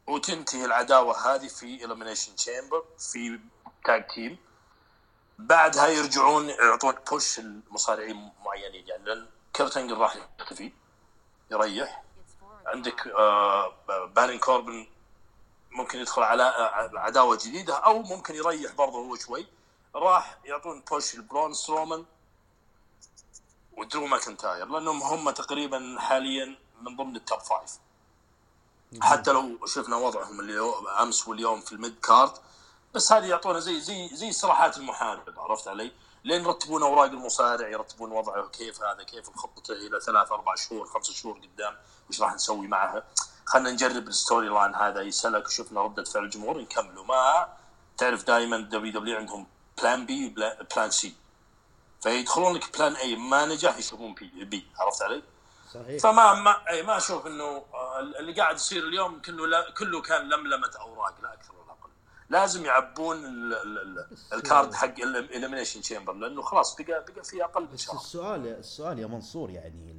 [0.07, 3.41] وتنتهي العداوة هذه في Elimination Chamber في
[3.85, 4.39] tag team
[5.39, 8.89] بعدها يرجعون يعطون push المصارعين معينين.
[8.89, 10.73] يعني لأن كيرت انجل راح يختفي
[11.51, 12.03] يريح.
[12.67, 13.73] عندك آه
[14.17, 14.87] بارن كوربن
[15.71, 19.47] ممكن يدخل على آه، عداوة جديدة أو ممكن يريح برضه هو شوي.
[19.95, 22.05] راح يعطون push لبرون سترومان
[23.77, 27.79] ودرو ماكنتاير لأنهم هم تقريبا حاليا من ضمن ال top five
[29.01, 32.33] حتى لو شفنا وضعهم اللي أمس واليوم في ال mid card
[32.95, 35.93] بس هذه يعطونا زي زي زي استراحات المحارب عرفت علي؟
[36.25, 41.11] لين يرتبون أوراق المصارع يرتبون وضعه كيف هذا كيف خطته إلى ثلاث أربع شهور خمس
[41.11, 41.77] شهور قدام
[42.11, 43.05] وش راح نسوي معها
[43.45, 47.49] خلينا نجرب ال storyline هذا يسلك وشفنا ردة فعل الجمهور نكمله ما
[47.99, 49.47] تعرف دائما WW عندهم
[49.79, 51.15] plan B و plan C
[52.03, 55.23] فيدخلون لك plan A ما نجح يشوفون B, B عرفت علي؟
[55.75, 60.29] صحيح فما ما أي ما أشوف إنه آه، اللي قاعد يصير اليوم كله كله كان
[60.29, 61.55] لملمة أوراق لا أكثر
[62.31, 63.17] لازم يعبون
[64.33, 67.97] ال card حق ال Elimination Chamber لأنه خلاص بقى بقى في أقل من شهر.
[67.97, 69.93] السؤال السؤال يا منصور يعني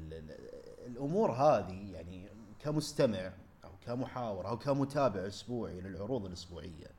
[0.85, 3.31] الأمور هذه يعني كمستمع
[3.65, 6.95] أو كمحاور أو كمتابع أسبوعي للعروض الأسبوعية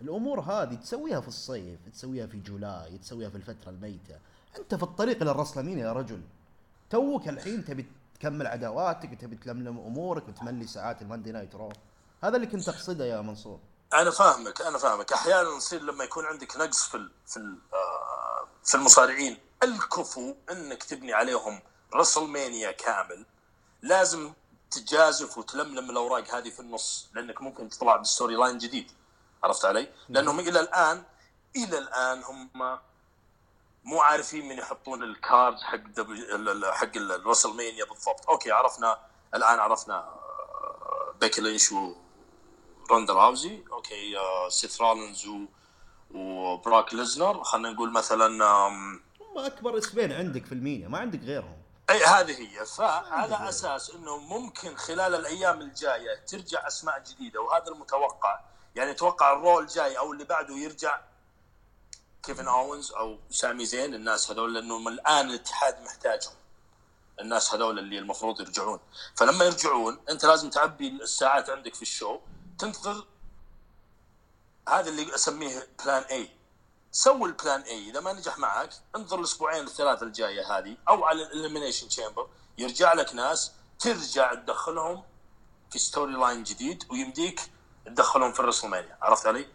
[0.00, 4.18] الأمور هذه تسويها في الصيف تسويها في July تسويها في الفترة الميتة.
[4.58, 6.20] أنت في الطريق إلى الرسلمينيا يا رجل.
[6.90, 11.72] توك الحين تبي تكمل عداواتك وتبي تلملم أمورك وتملي ساعات ال Monday Night Raw.
[12.24, 13.58] هذا اللي كنت أقصده يا منصور.
[13.94, 15.12] أنا فاهمك أنا فاهمك.
[15.12, 21.62] أحيانا يصير لما يكون عندك نقص في في آه، في المصارعين الكفو إنك تبني عليهم
[21.94, 23.26] رسل مانيا كامل.
[23.82, 24.32] لازم
[24.70, 28.92] تجازف وتلملم الأوراق هذه في النص لأنك ممكن تطلع ب storyline جديد.
[29.44, 31.02] عرفت علي؟ لأنهم إلى الآن
[31.56, 32.50] إلى الآن هم
[33.84, 35.80] مو عارفين من يحطون ال card حق
[36.72, 38.28] حق الرسل مانيا بالضبط.
[38.28, 38.98] أوكي عرفنا
[39.34, 41.74] الآن عرفنا آه، بيكي لينش
[42.90, 44.16] وروندا راوزي أوكي
[44.48, 45.28] سيث رولنز
[46.14, 49.00] وبراك ليزنر خلينا نقول مثلا هم
[49.36, 51.56] أكبر اسمين عندك في المينيا ما عندك غيرهم.
[51.90, 52.66] إي هذه هي.
[52.66, 58.40] فعلى أساس إنه ممكن خلال الأيام الجاية ترجع أسماء جديدة وهذا المتوقع.
[58.76, 61.00] يعني أتوقع الرو الجاي أو اللي بعده يرجع
[62.22, 66.34] كيفن اونز أو سامي زين الناس هذول لأنه الآن الاتحاد محتاجهم.
[67.20, 68.80] الناس هذول اللي المفروض يرجعون.
[69.16, 72.20] فلما يرجعون أنت لازم تعبي الساعات عندك في ال show.
[72.60, 73.04] تنتظر
[74.68, 76.30] هذا اللي أسميه plan A
[76.92, 81.22] سوي ال plan A إذا ما نجح معك انظر الأسبوعين الثلاثة الجاية هذه أو على
[81.22, 85.02] الاليمينيشن تشامبر يرجع لك ناس ترجع تدخلهم
[85.70, 87.40] في storyline جديد ويمديك
[87.86, 89.48] تدخلهم في الرسلمانيا عرفت علي؟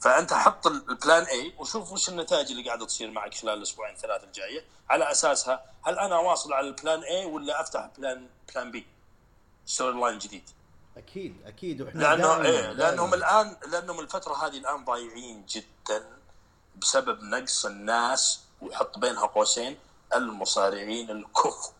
[0.00, 4.24] فأنت حط ال plan A وشوف وش النتائج اللي قاعدة تصير معك خلال الأسبوعين ثلاثة
[4.24, 4.64] الجاية.
[4.90, 8.86] على أساسها هل أنا واصل على ال plan A ولا أفتح plan plan B
[9.66, 10.50] storyline جديد.
[10.96, 11.82] أكيد أكيد.
[11.82, 16.18] وإحنا لأنه إيه لأنهم الآن لأنهم الفترة هذه الآن ضايعين جدا
[16.76, 19.78] بسبب نقص الناس ويحط بينها قوسين
[20.14, 21.72] المصارعين الكفء.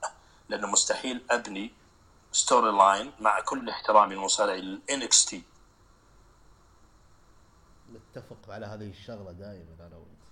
[0.48, 1.72] لأنه مستحيل أبني
[2.32, 5.42] storyline مع كل احترامي لمصارعي ال NXT
[7.92, 10.22] نتفق على هذه الشغلة دائما أنا وأنت.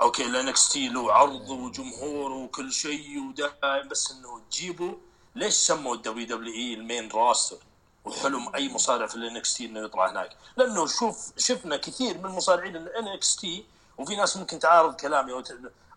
[0.00, 4.98] أوكي ال NXT له عرض وجمهور وكل شيء ودائما بس إنه تجيبه
[5.34, 7.56] ليش سموا ال WWE ال main roster
[8.04, 12.76] وحلم أي مصارع في ال NXT إنه يطلع هناك؟ لأنه شوف شفنا كثير من مصارعين
[12.76, 13.64] ال NXT
[13.98, 15.42] وفي ناس ممكن تعارض كلامي أو,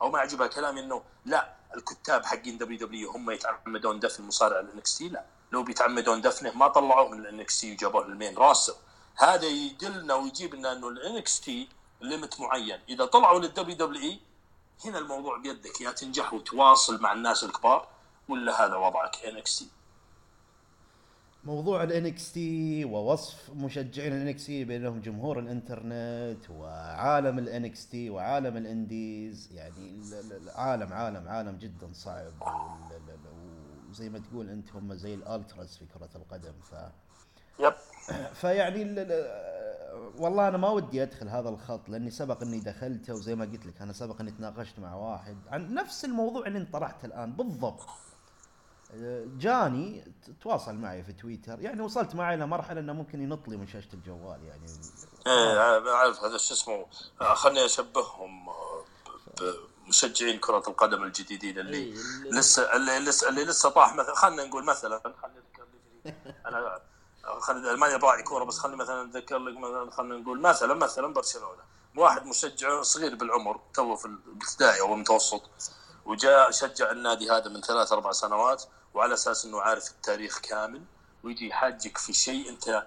[0.02, 5.10] أو ما عجبها كلامي إنه لا الكتاب حقين WW هم يتعمدون دفن مصارع ال NXT
[5.10, 5.24] لا.
[5.52, 8.76] لو بيتعمدون دفنه ما طلعوه من ال NXT وجابوه لل main roster
[9.16, 11.70] هذا يدلنا ويجيب لنا إنه ال NXT
[12.02, 12.80] limit معين.
[12.90, 14.20] إذا طلعوا لل WWE
[14.86, 15.82] هنا الموضوع بيدك.
[15.82, 17.95] يا تنجح وتواصل مع الناس الكبار.
[18.30, 19.70] ولا هذا وضعك NXT
[21.46, 28.71] موضوع ال NXT ووصف مشجعين ال NXT بانهم جمهور الإنترنت وعالم ال NXT وعالم ال
[28.71, 30.02] indies يعني
[30.44, 32.34] العالم عالم عالم جدا صعب.
[33.90, 36.54] وزي ما تقول أنت هم زي الالتراس في كرة القدم.
[36.62, 36.76] ف
[37.60, 37.74] يب.
[38.42, 38.84] فيعني
[40.18, 43.82] والله أنا ما ودي أدخل هذا الخط لأني سبق إني دخلته وزي ما قلت لك
[43.82, 47.90] أنا سبق إني تناقشت مع واحد عن نفس الموضوع اللي انت طرحته الآن بالضبط.
[49.38, 51.60] جاني تواصل معي في تويتر.
[51.60, 54.66] يعني وصلت معي إلى مرحلة إنه ممكن ينط لي من شاشة الجوال يعني.
[55.28, 56.86] إيه أعرف هذا شو اسمه
[57.20, 58.50] خلني أشبههم
[59.86, 64.16] بمشجعين كرة القدم الجديدين اللي, اللي لسه اللي لسه اللي لسه طاح مثلا.
[64.16, 65.66] خلينا نقول مثلا خلينا نذكر
[66.48, 66.82] أنا
[67.40, 71.64] خلينا ما يبغى كورة بس خليني مثلا اتذكر لك مثلا خلينا نقول مثلا مثلا برشلونة.
[71.96, 75.50] واحد مشجع صغير بالعمر تو في الابتدائي أو المتوسط.
[76.06, 78.64] وجاء شجع النادي هذا من ثلاث أربع سنوات
[78.94, 80.82] وعلى أساس إنه عارف التاريخ كامل
[81.24, 82.86] ويجي يحاجك في شيء أنت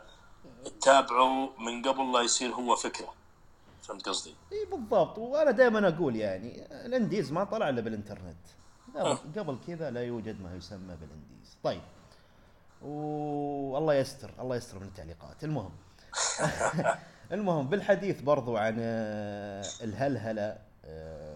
[0.65, 3.15] تتابعه من قبل لا يصير هو فكرة.
[3.83, 5.19] فهمت قصدي؟ إي بالضبط.
[5.19, 8.37] وأنا دائما أقول يعني الأنديز ما طلع إلا بالإنترنت.
[9.37, 11.57] قبل كذا لا يوجد ما يسمى بالأنديز.
[11.65, 11.83] طيب.
[12.83, 15.45] والله يستر الله يستر من التعليقات.
[15.45, 15.73] المهم.
[17.33, 18.75] المهم بالحديث برضو عن
[19.83, 21.28] الهلهلة آه،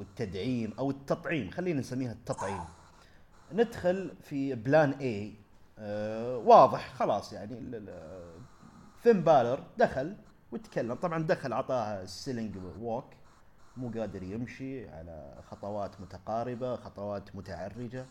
[0.00, 2.64] والتدعيم أو التطعيم خلينا نسميها التطعيم.
[3.52, 5.34] ندخل في بلان اي
[5.78, 7.80] آه، واضح خلاص يعني
[9.02, 10.16] فين بالر دخل
[10.52, 10.94] وتكلم.
[10.94, 13.04] طبعا دخل عطاه ال selling walk
[13.76, 18.06] مو قادر يمشي على خطوات متقاربة خطوات متعرجة.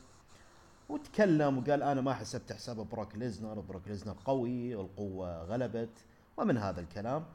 [0.90, 6.06] وتكلم وقال أنا ما حسبت حساب بروك ليزنر بروك ليزنر قوي القوه غلبت
[6.38, 7.26] ومن هذا الكلام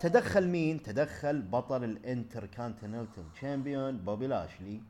[0.00, 4.82] تدخل مين؟ تدخل بطل ال Intercontinental Champion بوبي لاشلي.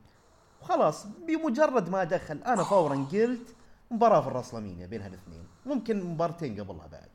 [0.63, 3.55] وخلاص بمجرد ما دخل أنا فورا قلت
[3.91, 5.45] مباراة في الرسلمينيا بين هالاثنين.
[5.67, 7.09] ممكن مبارتين قبلها بعد.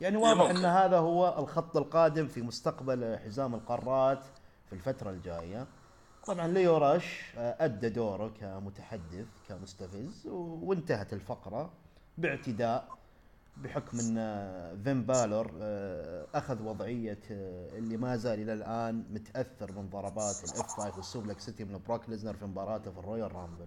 [0.00, 0.50] يعني واضح.
[0.50, 4.24] إن هذا هو الخط القادم في مستقبل حزام القارات
[4.66, 5.66] في الفترة الجاية.
[6.26, 11.70] طبعا ليو راش آه، أدى دوره كمتحدث كمستفز وانتهت الفقرة
[12.18, 12.88] باعتداء.
[13.56, 19.72] بحكم إن آه، فين بالور آه، أخذ وضعية آه، اللي ما زال إلى الآن متأثر
[19.72, 23.66] من ضربات ال F5 وال Suplex City من بروك ليزنر في مباراته في الرويال رامبل.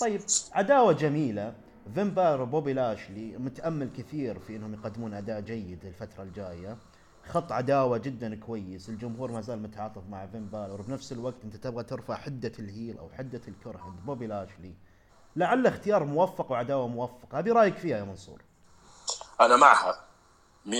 [0.00, 0.20] طيب
[0.52, 1.54] عداوة جميلة
[1.94, 6.76] فين بالور وبوبي لاشلي متأمل كثير في إنهم يقدمون أداء جيد الفترة الجاية.
[7.22, 11.84] خط عداوة جدا كويس، الجمهور ما زال متعاطف مع فين بالور وبنفس الوقت أنت تبغى
[11.84, 14.74] ترفع حدة ال heel أو حدة الكره عند بوبي لاشلي.
[15.36, 18.47] لعل اختيار موفق وعداوة موفقة، ابي رأيك فيها يا منصور.
[19.40, 20.04] أنا معها.
[20.66, 20.70] 100%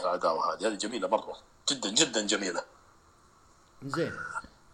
[0.00, 0.66] العداوه هذه.
[0.68, 1.36] هذه جميلة مرة.
[1.68, 2.64] جدا جدا جميلة.
[3.82, 4.12] زين.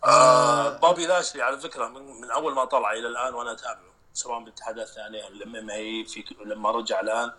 [0.05, 4.41] آه بوبي لاشلي على فكرة من, من أول ما طلع إلى الآن وأنا أتابعه سواء
[4.41, 7.33] بالاتحادات الثانية ال MMA في لما رجع الآن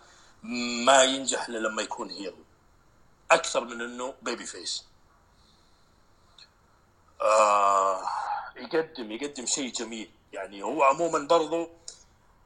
[0.86, 2.36] ما ينجح إلا لما يكون hero.
[3.30, 4.84] أكثر من إنه babyface
[7.22, 8.02] آه
[8.56, 10.10] يقدم يقدم شيء جميل.
[10.32, 11.68] يعني هو عموما برضو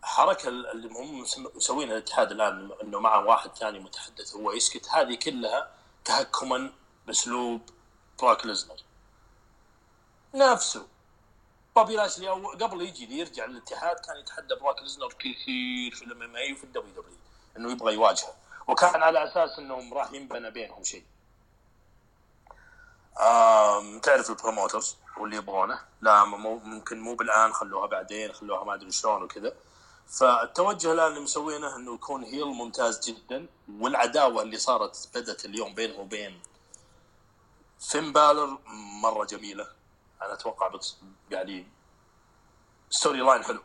[0.03, 5.71] حركة اللي هم مسوينها الاتحاد الآن إنه معه واحد ثاني متحدث هو يسكت هذه كلها
[6.05, 6.73] تهكما
[7.07, 7.61] بأسلوب
[8.23, 8.77] بروك ليزنر.
[10.35, 10.87] نفسه.
[11.77, 16.53] بوبي لاشلي قبل يجي يرجع للاتحاد كان يتحدى بروك ليزنر كثير في الإم إم اي
[16.53, 17.19] وفي الدبليو دبليو
[17.57, 18.35] إنه يبغى يواجهه.
[18.67, 21.05] وكان على أساس إنهم راح ينبنى بينهم شيء.
[24.03, 29.23] تعرف ال promoters واللي يبغونه؟ لا ممكن مو بالآن خلوها بعدين خلوها ما أدري شلون
[29.23, 29.55] وكذا.
[30.11, 33.47] فالتوجه الآن اللي مسوينه إنه يكون heel ممتاز جدا
[33.81, 36.41] والعداوة اللي صارت بدت اليوم بينه وبين
[37.79, 38.59] فين بالر
[39.03, 39.67] مرة جميلة.
[40.23, 40.99] أنا أتوقع بتص...
[41.31, 41.67] يعني
[42.91, 43.61] storyline حلو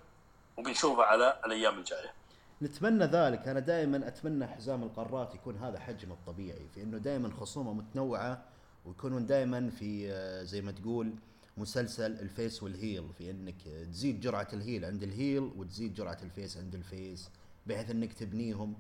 [0.58, 2.14] وبنشوفه على الأيام الجاية.
[2.62, 3.48] نتمنى ذلك.
[3.48, 8.46] أنا دائما أتمنى حزام القارات يكون هذا حجمه الطبيعي في إنه دائما خصومة متنوعة
[8.86, 11.16] ويكونون دائما في آه، زي ما تقول
[11.58, 15.94] مسلسل ال face وال heel في إنك تزيد جرعة ال heel عند ال heel وتزيد
[15.94, 17.30] جرعة ال face عند ال face
[17.68, 18.76] بحيث إنك تبنيهم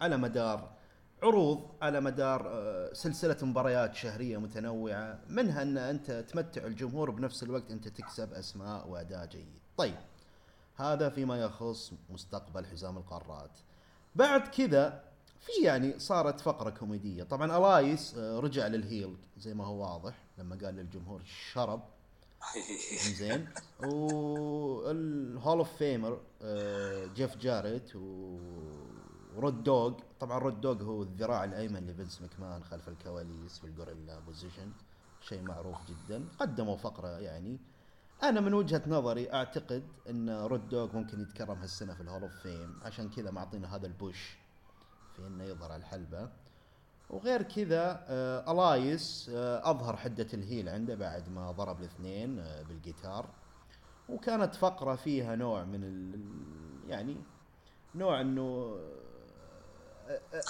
[0.00, 0.78] على مدار
[1.22, 7.70] عروض على مدار آه، سلسلة مباريات شهرية متنوعة منها أن أنت تمتع الجمهور بنفس الوقت
[7.70, 9.58] أنت تكسب أسماء وأداء جيد.
[9.76, 9.94] طيب
[10.76, 13.50] هذا فيما يخص مستقبل حزام القارات.
[14.14, 15.04] بعد كذا
[15.40, 17.22] في يعني صارت فقرة كوميدية.
[17.22, 21.82] طبعا ألايس آه، رجع للهيل زي ما هو واضح لما قال للجمهور شرب.
[23.16, 23.48] زين.
[23.82, 26.20] وال Hall of Famer
[27.14, 28.38] جيف جاريت و
[29.36, 29.94] و Road Dogg.
[30.20, 34.72] طبعا Road Dogg هو الذراع الأيمن لفينس مكمان خلف الكواليس في ال gorilla position
[35.20, 36.24] شيء معروف جدا.
[36.38, 37.58] قدموا فقرة يعني.
[38.22, 42.36] أنا من وجهة نظري أعتقد إن Road Dogg ممكن يتكرم هالسنة في ال Hall of
[42.42, 44.36] Fame عشان كذا معطينا هذا ال push
[45.16, 46.28] في إنه يظهر على الحلبة.
[47.10, 52.62] وغير كذا آه إلايس آه أظهر حدة ال heel عنده بعد ما ضرب الاثنين آه
[52.62, 53.26] بالجيتار.
[54.08, 56.20] وكانت فقرة فيها نوع من ال
[56.88, 57.16] يعني
[57.94, 58.78] نوع إنه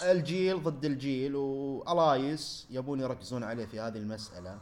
[0.03, 4.59] الجيل ضد الجيل وإلايس يبون يركزون عليه في هذه المسألة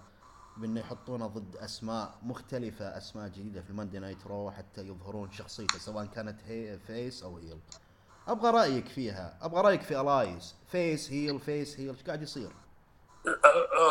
[0.56, 5.78] بإنه يحطونه ضد أسماء مختلفة أسماء جديدة في ال Monday Night Raw حتى يظهرون شخصيته
[5.78, 7.58] سواء كانت هي face أو heel.
[8.28, 9.38] أبغى رأيك فيها.
[9.42, 12.50] أبغى رأيك في إلايس face heel face heel إيش قاعد يصير؟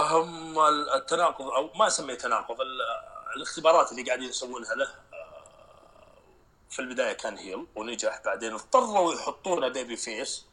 [0.02, 0.60] هم
[0.96, 2.82] التناقض أو ما أسميه تناقض ال-
[3.36, 6.14] الاختبارات اللي قاعدين يسوونها له آه،
[6.70, 8.22] في البداية كان heel ونجح.
[8.26, 10.46] بعدين اضطروا يحطونه babyface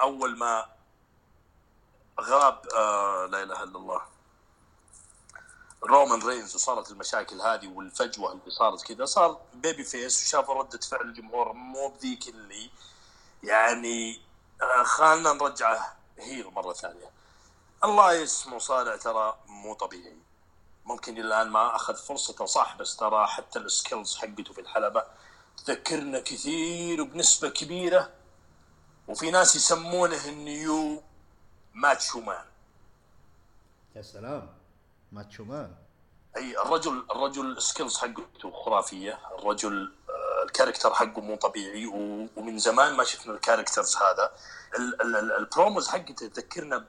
[0.00, 0.66] أول ما
[2.20, 4.00] غاب آه، لا إله إلا الله.
[5.84, 11.52] رومان رينز وصارت المشاكل هذه والفجوة اللي صارت كذا صار babyface وشافوا ردة فعل الجمهور
[11.52, 12.70] مو بذيك اللي
[13.42, 14.20] يعني
[14.62, 17.10] آه، خلنا نرجعه heel مرة ثانية.
[17.84, 20.16] إلايس مصارع ترى مو طبيعي.
[20.84, 25.04] ممكن الآن ما أخذ فرصته صح بس ترى حتى ال skills حقته في الحلبة
[25.56, 28.10] تذكرنا كثير وبنسبة كبيرة.
[29.08, 31.02] وفي ناس يسمونه ال new
[31.74, 32.44] Macho Man.
[33.96, 34.61] يا سلام.
[35.12, 35.74] Macho Man.
[36.36, 39.18] أي الرجل الرجل ال skills حقته خرافية.
[39.38, 39.92] الرجل
[40.42, 41.86] ال character حقه مو طبيعي.
[42.36, 44.32] ومن زمان ما شفنا ال characters هذا.
[45.38, 46.86] ال promos حقته تذكرنا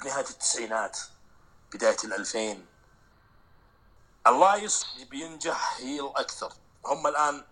[0.00, 0.98] بنهاية التسعينات
[1.74, 2.66] بداية الألفين.
[4.26, 6.52] إلايس بينجح heel أكثر.
[6.86, 7.44] هم الآن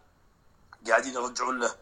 [0.89, 1.75] قاعدين يرجعون له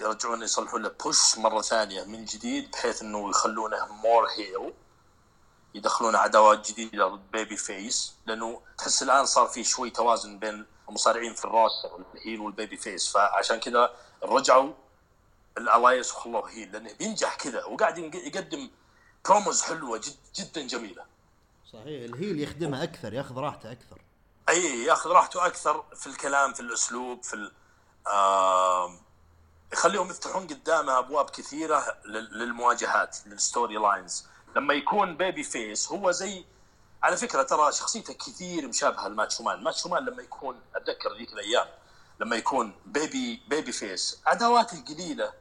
[0.00, 2.04] يرجعون يصلحون له push مرة ثانية.
[2.04, 4.74] من جديد بحيث إنه يخلونه more heel
[5.74, 11.44] يدخلون عداوات جديدة ضد babyface لأنه تحس الآن صار في شوي توازن بين المصارعين في
[11.44, 13.12] ال roster ال heel وال babyface.
[13.12, 14.72] فعشان كذا رجعوا
[15.58, 18.70] إلايس وخلوه heel لأنه بينجح كذا وقاعد يقدم
[19.24, 21.04] promos حلوة جد جدا جميلة.
[21.72, 24.00] صحيح ال heel يخدمها أكثر ياخذ راحته أكثر.
[24.48, 27.52] أي ياخذ راحته أكثر في الكلام في الأسلوب في ال...
[28.06, 28.98] آه
[29.72, 34.26] يخليهم يفتحون قدامه أبواب كثيرة للمواجهات لل storylines
[34.56, 36.44] لما يكون babyface هو زي
[37.02, 41.32] على فكرة ترى شخصيته كثير مشابهة ل Macho Man Macho Man لما يكون أتذكر ذيك
[41.32, 41.66] الأيام
[42.20, 44.20] لما يكون baby babyface.
[44.26, 45.32] عداواته قليلة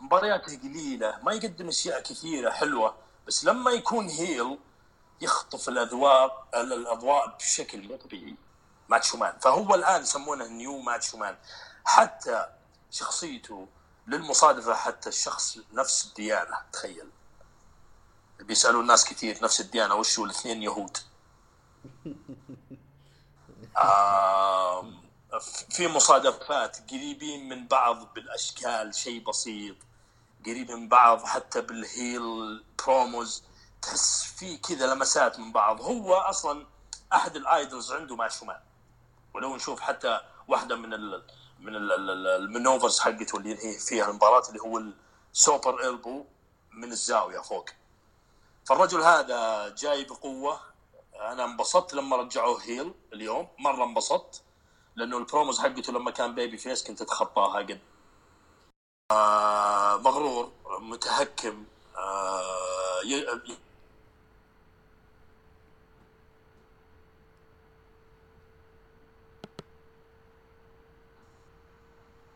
[0.00, 2.94] مبارياته قليلة ما يقدم أشياء كثيرة حلوة
[3.26, 4.58] بس لما يكون heel
[5.20, 8.36] يخطف الأذواق الأضواء بشكل مو طبيعي.
[8.88, 11.36] Macho Man فهو الآن يسمونه new Macho Man
[11.84, 12.46] حتى
[12.90, 13.68] شخصيته
[14.06, 17.10] للمصادفة حتى الشخص نفس الديانة تخيل.
[18.42, 20.98] بيسألوا الناس كثير نفس الديانة وش هو الاثنين؟ يهود.
[23.76, 24.84] آه
[25.70, 29.76] في مصادفات قريبين من بعض بالأشكال شيء بسيط.
[30.46, 33.44] قريب من بعض حتى بالهيل بروموز
[33.82, 35.80] تحس في كذا لمسات من بعض.
[35.80, 36.66] هو أصلا
[37.12, 38.60] أحد الآيدلز عنده مع شمال.
[39.34, 41.22] ولو نشوف حتى واحدة من ال
[41.60, 44.82] من المنوفرز حقته اللي هي فيها المباراة اللي هو
[45.32, 46.24] السوبر البو
[46.72, 47.70] من الزاوية فوق.
[48.64, 50.60] فالرجل هذا جاي بقوة.
[51.20, 53.48] أنا انبسطت لما رجعوه heel اليوم.
[53.58, 54.42] مرة انبسطت
[54.96, 57.80] لأنه ال promos حقته لما كان babyface كنت أتخطاها قد.
[59.10, 61.64] آه مغرور متهكم
[61.96, 62.60] آه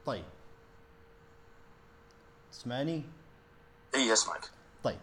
[0.07, 0.25] طيب.
[2.53, 3.05] اسمعني؟
[3.95, 4.51] اي اسمعك
[4.85, 4.99] طيب.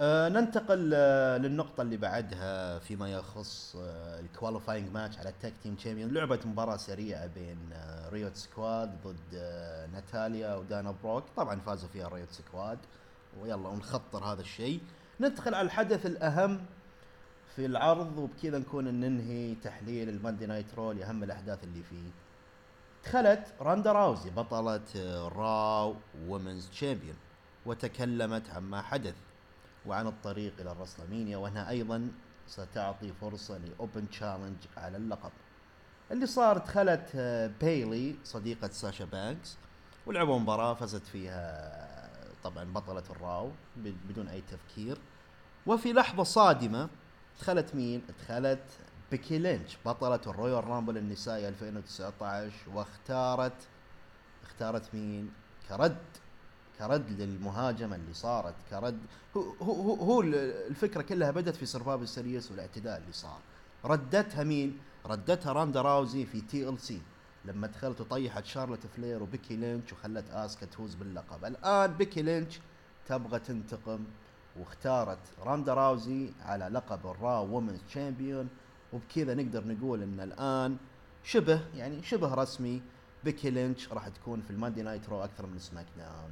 [0.00, 5.52] آه ننتقل آه للنقطة اللي بعدها فيما يخص آه ال qualifying match على ال tag
[5.62, 11.24] team champion لعبة مباراة سريعة بين آه Riott Squad ضد آه ناتاليا ودانا بروك.
[11.36, 12.78] طبعا فازوا فيها Riott Squad
[13.40, 14.80] ويلا ونخطر هذا الشيء.
[15.20, 16.60] ننتقل على الحدث الأهم
[17.56, 22.10] في العرض وبكذا نكون ننهي تحليل ال Monday Night Raw أهم الأحداث اللي فيه.
[23.04, 24.80] دخلت راندا راوزي بطلة
[25.28, 25.94] Raw
[26.26, 27.16] Women's Champion
[27.66, 29.14] وتكلمت عما حدث.
[29.86, 32.08] وعن الطريق إلى الرسلمينيا وانها أيضا
[32.46, 35.30] ستعطي فرصة ل open challenge على اللقب.
[36.10, 37.16] اللي صار دخلت
[37.60, 39.56] بيلي صديقة ساشا بانكس
[40.06, 42.10] ولعبوا مباراة فازت فيها
[42.44, 44.98] طبعا بطلة الراو بدون أي تفكير
[45.66, 46.88] وفي لحظة صادمة
[47.40, 48.64] دخلت مين؟ دخلت
[49.10, 53.52] بيكي لينش بطلة ال Royal Rumble النسائي 2019 واختارت
[54.42, 55.30] اختارت مين؟
[55.68, 55.96] كرد
[56.78, 58.98] كرد للمهاجمة اللي صارت كرد
[59.36, 63.38] هو, هو, هو الفكرة كلها بدت في Survivor Series والاعتداء اللي صار.
[63.84, 67.00] ردتها مين؟ ردتها راندا راوزي في TLC.
[67.44, 71.44] لما دخلت وطيحت شارلوت فلير وبيكي لينش وخلت آسكا تفوز باللقب.
[71.44, 72.60] الآن بيكي لينش
[73.06, 74.04] تبغى تنتقم
[74.58, 78.48] واختارت راندا راوزي على لقب Raw Women's Champion.
[78.92, 80.76] وبكذا نقدر نقول إن الآن
[81.24, 82.82] شبه يعني شبه رسمي
[83.24, 86.30] بيكي لينش راح تكون في الماندي نايت رو أكثر من سماك داون.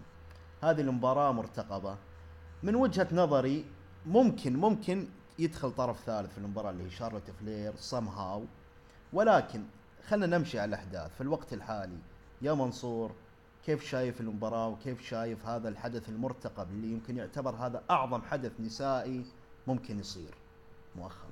[0.65, 1.97] هذه المباراة مرتقبة.
[2.63, 3.65] من وجهة نظري
[4.07, 5.09] ممكن ممكن
[5.39, 8.45] يدخل طرف ثالث في المباراة اللي هي شارلوت فلير سم هاو.
[9.13, 9.65] ولكن
[10.09, 11.15] خلنا نمشي على الأحداث.
[11.15, 11.99] في الوقت الحالي
[12.43, 13.13] يا منصور
[13.67, 19.25] كيف شايف المباراة وكيف شايف هذا الحدث المرتقب اللي يمكن يعتبر هذا أعظم حدث نسائي
[19.67, 20.35] ممكن يصير؟
[20.97, 21.31] مؤخرا.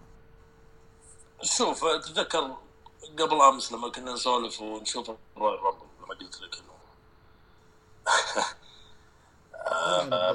[1.42, 2.56] شوف تتذكر
[3.18, 6.72] قبل أمس لما كنا نسولف ونشوف الرويال رامبل لما قلت لك إنه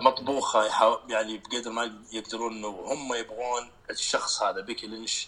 [0.01, 0.63] مطبوخة
[1.09, 5.27] يعني بقدر ما يقدرون إنه هم يبغون الشخص هذا بيكي لينش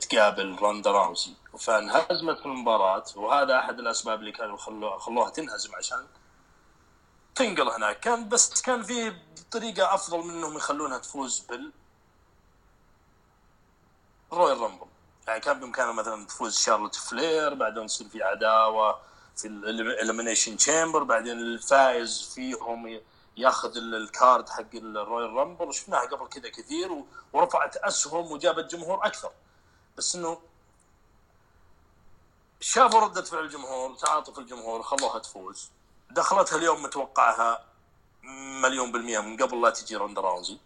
[0.00, 6.06] تقابل روندا راوسي فانهزمت في المباراة وهذا أحد الأسباب اللي كانوا خلوها خلوها تنهزم عشان
[7.34, 8.00] تنقل هناك.
[8.00, 9.12] كان بس كان في
[9.50, 11.72] طريقة أفضل من إنهم يخلونها تفوز بال
[14.32, 14.86] رويال رامبل
[15.28, 19.00] يعني كان بامكانها مثلا تفوز شارلوت فلير بعدين تصير في عداوة
[19.36, 23.00] في ال Elimination Chamber بعدين الفائز فيهم
[23.36, 29.30] ياخذ ال card حق الرويال رامبل وشفناها قبل كذا كثير ورفعت أسهم وجابت جمهور أكثر.
[29.98, 30.38] بس إنه
[32.60, 35.70] شافوا ردة فعل الجمهور تعاطف الجمهور خلوها تفوز.
[36.10, 37.64] دخلتها اليوم متوقعها
[38.62, 40.58] مليون بالمية من قبل لا تجي روندا راوزي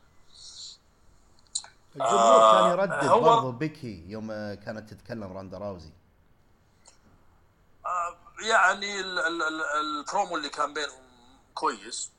[1.96, 5.90] الجمهور آه، كان يردد هو- برضو بيكي يوم آه، كانت تتكلم راندا راوزي
[8.40, 11.04] يعني ال- ال- ال- البرومو اللي كان بينهم
[11.54, 12.10] كويس.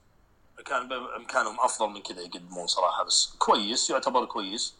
[0.66, 4.74] كان بامكانهم أفضل من كذا يقدمون صراحة بس كويس يعتبر كويس.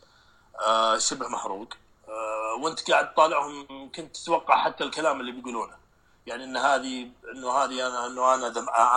[0.62, 1.74] آه شبه محروق.
[2.08, 5.78] آه وأنت قاعد تطالعهم كنت تتوقع حتى الكلام اللي بيقولونه.
[6.28, 8.48] يعني إن هذه إنه هذه أنا إنه أنا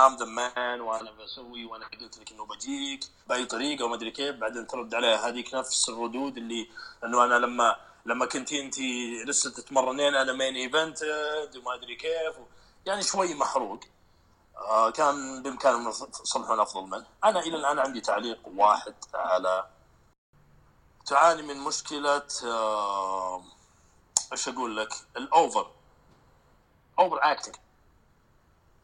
[0.06, 4.36] I'm the man وأنا بسوي وأنا قلت لك إنه بجيك بأي طريقة وما أدري كيف.
[4.36, 6.68] بعدين ترد عليها هذيك نفس الردود اللي
[7.04, 7.76] إنه أنا لما
[8.06, 8.78] لما كنت أنت
[9.26, 11.02] لسه تتمرنين أنا main event
[11.56, 12.34] وما أدري كيف.
[12.86, 13.80] يعني شوي محروق.
[13.84, 13.97] آه
[14.94, 19.66] كان بامكانهم يصلحون أفضل منه أنا إلى الآن عندي تعليق واحد على
[21.06, 23.42] تعاني من مشكلة آه،
[24.32, 25.70] إيش أقول لك؟ ال over.
[26.98, 27.54] Over acting.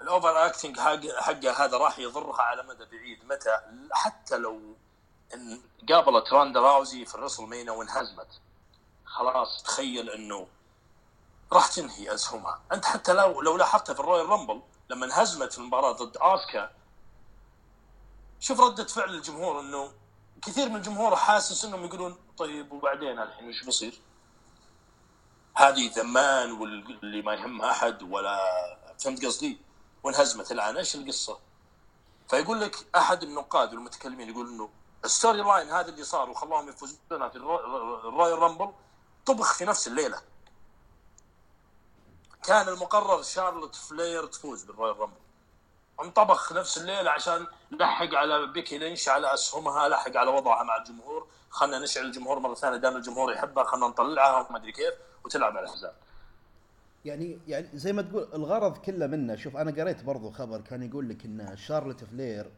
[0.01, 3.25] ال over acting حق حقه هذا راح يضرها على مدى بعيد.
[3.25, 3.61] متى؟
[3.93, 4.77] حتى لو
[5.35, 8.41] إن قابلت راندا راوزي في الريسلمينيا وانهزمت.
[9.05, 10.47] خلاص تخيل إنه
[11.53, 16.16] راح تنهي اسهمها أنت حتى لو لو لاحظتها في الرويال رامبل لما انهزمت المباراة ضد
[16.16, 16.70] آسكا
[18.41, 19.93] شوف ردة فعل الجمهور إنه
[20.43, 24.01] كثير من الجمهور حاسس إنهم يقولون طيب وبعدين الحين وش بيصير؟
[25.57, 28.39] هذه the man واللي ما يهمها أحد ولا
[28.99, 29.59] فهمت قصدي؟
[30.03, 31.39] وانهزمت الآن إيش القصة؟
[32.28, 34.70] فيقول لك أحد النقاد والمتكلمين يقول إنه
[35.05, 38.72] ال story line هذا اللي صار وخلاهم يفوزون في الرو- الرويال رامبل
[39.26, 40.22] طبخ في نفس الليلة
[42.47, 45.17] كان المقرر شارلوت فلير تفوز بالرويال رامبل.
[46.03, 51.27] انطبخ نفس الليلة عشان لحق على بيكي لينش على أسهمها لحق على وضعها مع الجمهور.
[51.55, 55.67] خلنا نشعل الجمهور مرة ثانية دام الجمهور يحبها خلنا نطلعها وما أدري كيف وتلعب على
[55.67, 55.93] الحزام
[57.05, 61.09] يعني يعني زي ما تقول الغرض كله منه شوف أنا قريت برضو خبر كان يقول
[61.09, 62.51] لك إن شارلوت فلير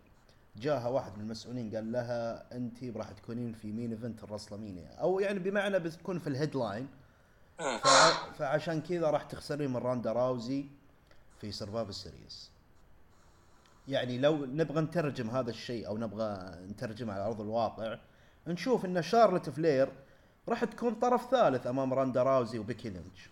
[0.57, 5.39] جاها واحد من المسؤولين قال لها انت راح تكونين في main event الرسلمينيا أو يعني
[5.39, 6.89] بمعنى بتكون في ال headline
[8.39, 10.65] فعشان كذا راح تخسرين من راندا راوزي
[11.41, 12.51] في سرفايف سيريس
[13.89, 16.39] يعني لو نبغى نترجم هذا الشيء أو نبغى
[16.71, 17.99] نترجمه على أرض الواقع
[18.47, 19.93] نشوف إن شارلوت فلير
[20.49, 23.31] راح تكون طرف ثالث أمام راندا راوزي وبيكي لينش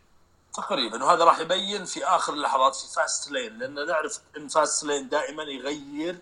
[0.55, 5.09] تقريبا وهذا راح يبين في آخر اللحظات في فاست لين لأن نعرف إن فاست لين
[5.09, 6.19] دائما يغير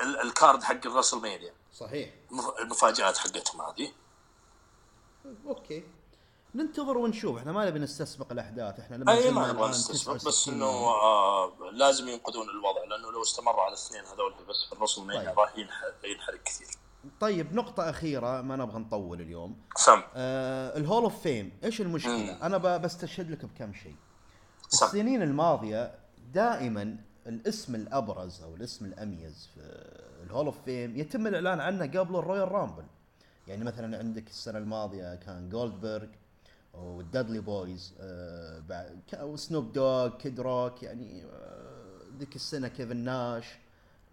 [0.00, 2.10] ال- ال card حق الرسل مانيا صحيح.
[2.30, 3.92] المف- المفاجآت حقتهم هذه.
[5.46, 5.84] أوكي.
[6.54, 7.38] ننتظر ونشوف.
[7.38, 8.80] إحنا ما نبي نستسبق الأحداث.
[8.80, 13.22] إحنا لما أي ما نبغى نستسبق بس 69 إنه آه لازم ينقذون الوضع لأنه لو
[13.22, 15.38] استمر على الاثنين هذول بس في الرسل مانيا طيب.
[15.38, 16.66] راح ينح- ينحرق كثير.
[17.20, 19.56] طيب نقطة أخيرة ما نبغى نطول اليوم.
[19.76, 20.02] سم.
[20.14, 22.38] آه ال Hall of Fame إيش المشكلة؟ مم.
[22.42, 23.96] أنا بستشهد لك بكم شيء.
[24.68, 24.86] سم.
[24.86, 25.94] السنين الماضية
[26.32, 26.96] دائما
[27.26, 29.60] الاسم الأبرز أو الاسم الأميز في
[30.26, 32.84] ال Hall of Fame يتم الإعلان عنه قبل الرويال رامبل
[33.46, 36.06] يعني مثلا عندك السنة الماضية كان جولدبرغ
[36.74, 38.62] والدادلي بويز آه
[39.22, 43.46] وسنوب دوغ كيد روك يعني آه ذيك السنة كيفن ناش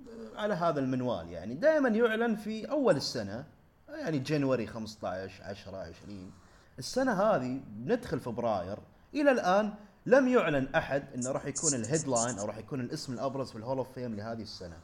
[0.07, 1.53] آه على هذا المنوال يعني.
[1.53, 3.45] دائما يعلن في أول السنة
[3.89, 6.31] يعني January 15 10 20
[6.79, 8.77] السنة هذه بندخل فبراير
[9.13, 9.73] إلى الآن
[10.05, 13.60] لم يعلن أحد أنه راح يكون ال headline أو راح يكون الاسم الأبرز في ال
[13.60, 14.77] Hall of Fame لهذه السنة.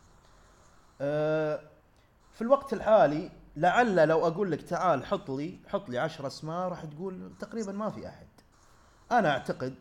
[1.02, 1.60] آه،
[2.34, 6.86] في الوقت الحالي لعل لو أقول لك تعال حط لي حط لي 10 أسماء راح
[6.86, 8.28] تقول تقريبا ما في أحد.
[9.12, 9.76] أنا أعتقد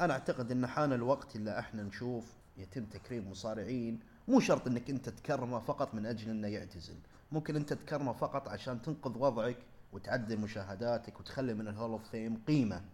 [0.00, 2.24] أنا أعتقد إن حان الوقت اللي إحنا نشوف
[2.56, 6.96] يتم تكريم مصارعين مو شرط إنك أنت تكرمه فقط من أجل إنه يعتزل.
[7.32, 9.56] ممكن أنت تكرمه فقط عشان تنقذ وضعك
[9.92, 12.84] وتعدل مشاهداتك وتخلي من الهول أوف فيم قيمة.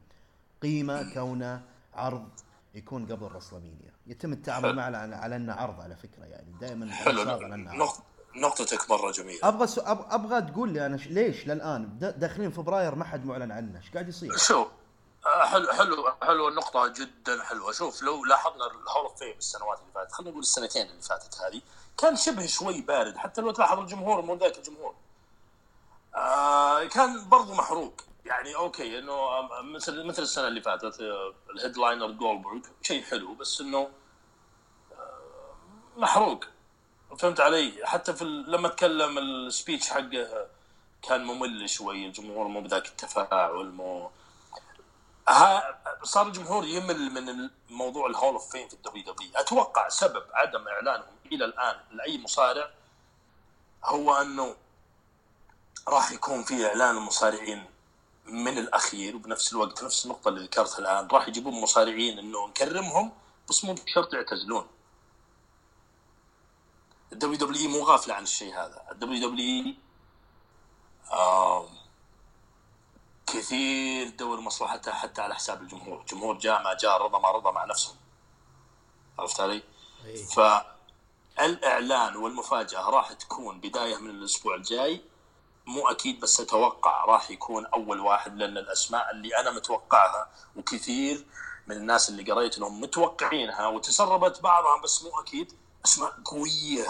[0.62, 1.62] قيمة كونه
[1.94, 2.28] عرض
[2.74, 3.92] يكون قبل رسلمينيا.
[4.06, 4.76] يتم التعامل.
[4.76, 6.52] معه على على أنه عرض على فكرة يعني.
[6.60, 7.20] دائما حلو.
[7.20, 7.88] على أنه عرض.
[8.34, 9.80] نقط- نقطتك مرة جميلة أبغى سو...
[9.80, 10.06] أب...
[10.10, 11.06] أبغى تقول لي أنا ش...
[11.06, 11.98] ليش للآن.
[12.16, 14.68] داخلين فبراير ما حد معلن عنه إيش قاعد يصير؟ شوف
[15.26, 19.78] آه، حلو حلو حلو النقطة جدا حلوة، شوف لو لاحظنا ال Hall of Fame السنوات
[19.80, 21.60] اللي فاتت، خلينا نقول السنتين اللي فاتت هذه،
[21.98, 24.94] كان شبه شوي بارد، حتى لو تلاحظ الجمهور مو ذاك الجمهور.
[26.16, 27.92] آه كان برضو محروق،
[28.24, 29.14] يعني أوكي إنه
[29.62, 33.88] مثل مثل السنة اللي فاتت آه، ال headliner جولدبرغ شيء حلو بس إنه
[34.92, 35.54] آه،
[35.96, 36.44] محروق
[37.18, 40.46] فهمت علي؟ حتى في لما تكلم ال speech حقه
[41.02, 44.10] كان ممل شوي، الجمهور مو بذاك التفاعل مو
[45.28, 50.68] ها صار الجمهور يمل من موضوع الهول اوف فيم في الدبليو دبليو أتوقع سبب عدم
[50.68, 52.70] إعلانهم إلى الآن لأي مصارع
[53.84, 54.56] هو أنه
[55.88, 57.64] راح يكون في إعلان المصارعين
[58.26, 63.12] من الأخير وبنفس الوقت نفس النقطة اللي ذكرتها الآن راح يجيبون مصارعين إنه نكرمهم
[63.48, 64.66] بس مو بشرط يعتزلون
[67.12, 68.82] ال WWE مو غافله عن الشيء هذا.
[68.92, 69.74] ال WWE
[73.26, 76.00] كثير تدور مصلحتها حتى على حساب الجمهور.
[76.00, 77.96] الجمهور جاء ما جاء رضى ما رضى مع نفسهم
[79.18, 79.62] عرفت علي؟
[80.04, 80.24] إيه.
[81.38, 85.02] فالإعلان والمفاجأة راح تكون بداية من الأسبوع الجاي.
[85.66, 91.26] مو أكيد بس أتوقع راح يكون أول واحد لأن الأسماء اللي أنا متوقعها وكثير
[91.66, 95.52] من الناس اللي قريت انهم متوقعينها وتسربت بعضها بس مو أكيد.
[95.84, 96.86] اسماء قوية.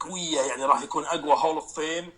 [0.00, 2.12] قوية يعني راح يكون أقوى Hall of Fame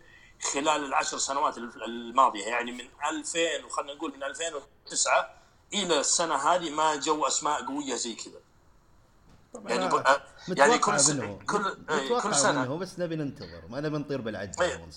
[0.53, 2.47] خلال العشر سنوات الماضية.
[2.47, 5.31] يعني من 2000 وخلينا نقول من 2009
[5.75, 8.41] إلى السنة هذه ما جو أسماء قوية زي كذا.
[9.67, 10.05] يعني ب...
[10.49, 12.63] يعني كل سنه كل إيه، كل سنة.
[12.63, 13.63] منه بس نبي ننتظر.
[13.69, 14.89] ما نبي نطير بالعجله أيه.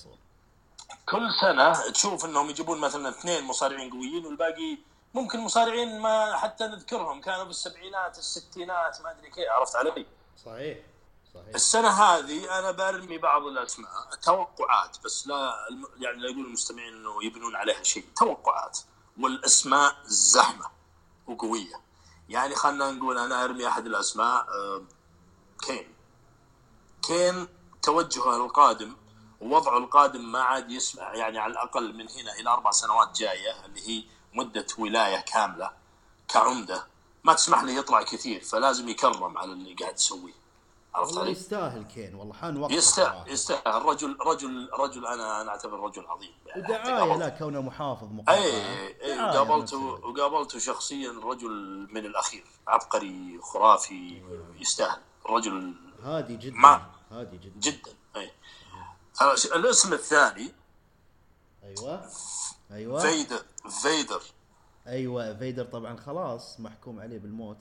[1.09, 4.77] كل سنة تشوف إنهم يجيبون مثلا اثنين مصارعين قويين والباقي
[5.13, 7.21] ممكن مصارعين ما حتى نذكرهم.
[7.21, 9.49] كانوا بالسبعينات الستينات ما أدري كيف.
[9.49, 10.05] عرفت علي؟
[10.45, 10.77] صحيح.
[11.33, 11.55] صحيح.
[11.55, 15.53] السنة هذه أنا برمي بعض الأسماء توقعات بس لا
[15.99, 18.05] يعني لا يقول المستمعين إنه يبنون عليها شيء.
[18.17, 18.79] توقعات.
[19.19, 20.65] والأسماء زحمة
[21.27, 21.81] وقوية.
[22.29, 24.81] يعني خلينا نقول أنا أرمي أحد الأسماء آه،
[25.65, 25.93] كين.
[27.01, 27.47] كين
[27.81, 28.95] توجهه القادم
[29.41, 33.89] ووضعه القادم ما عاد يسمع يعني على الأقل من هنا إلى أربع سنوات جاية اللي
[33.89, 34.03] هي
[34.33, 35.71] مدة ولاية كاملة
[36.27, 36.87] كعمدة.
[37.23, 40.40] ما تسمح له يطلع كثير فلازم يكرم على اللي قاعد يسويه.
[40.95, 43.85] عرفت والله يستاهل كين والله حان وقت يستاهل يستاهل.
[43.85, 46.33] رجل رجل رجل أنا أنا أعتبر رجل عظيم.
[46.45, 53.39] يعني ودعاية لا كونه محافظ مقاطعه اي اي وقابلته وقابلته شخصيا رجل من الأخير عبقري
[53.41, 54.21] خرافي
[54.59, 54.99] يستاهل.
[55.25, 55.73] الرجل
[56.03, 57.59] هادي جدا ما هادي جدا.
[57.59, 58.31] جدا اي
[59.55, 60.51] الاسم الثاني
[61.63, 62.09] أيوه
[62.71, 62.99] أيوه.
[62.99, 63.45] فيدر
[63.81, 64.21] فيدر.
[64.87, 67.57] أيوه فيدر طبعا خلاص محكوم عليه بالموت.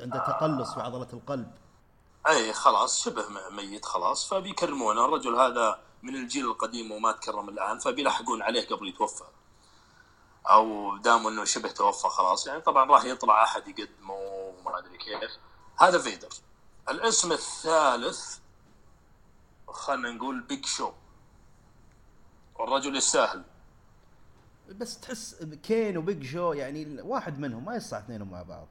[0.00, 1.50] عنده تقلص في عضلة القلب.
[2.28, 4.28] أي خلاص شبه ميت خلاص.
[4.28, 9.24] فبيكرمونه الرجل هذا من الجيل القديم وما تكرم الآن فبيلحقون عليه قبل يتوفى.
[10.50, 12.46] أو دام إنه شبه توفى خلاص.
[12.46, 15.30] يعني طبعا راح يطلع أحد يقدمه وما أدري كيف.
[15.78, 16.28] هذا فيدر.
[16.88, 18.38] الاسم الثالث
[19.68, 20.92] خلينا نقول بيج شو
[22.54, 23.44] والرجل يستاهل
[24.68, 28.68] بس تحس كين وبيج شو يعني واحد منهم ما يصلح اثنينهم مع بعض.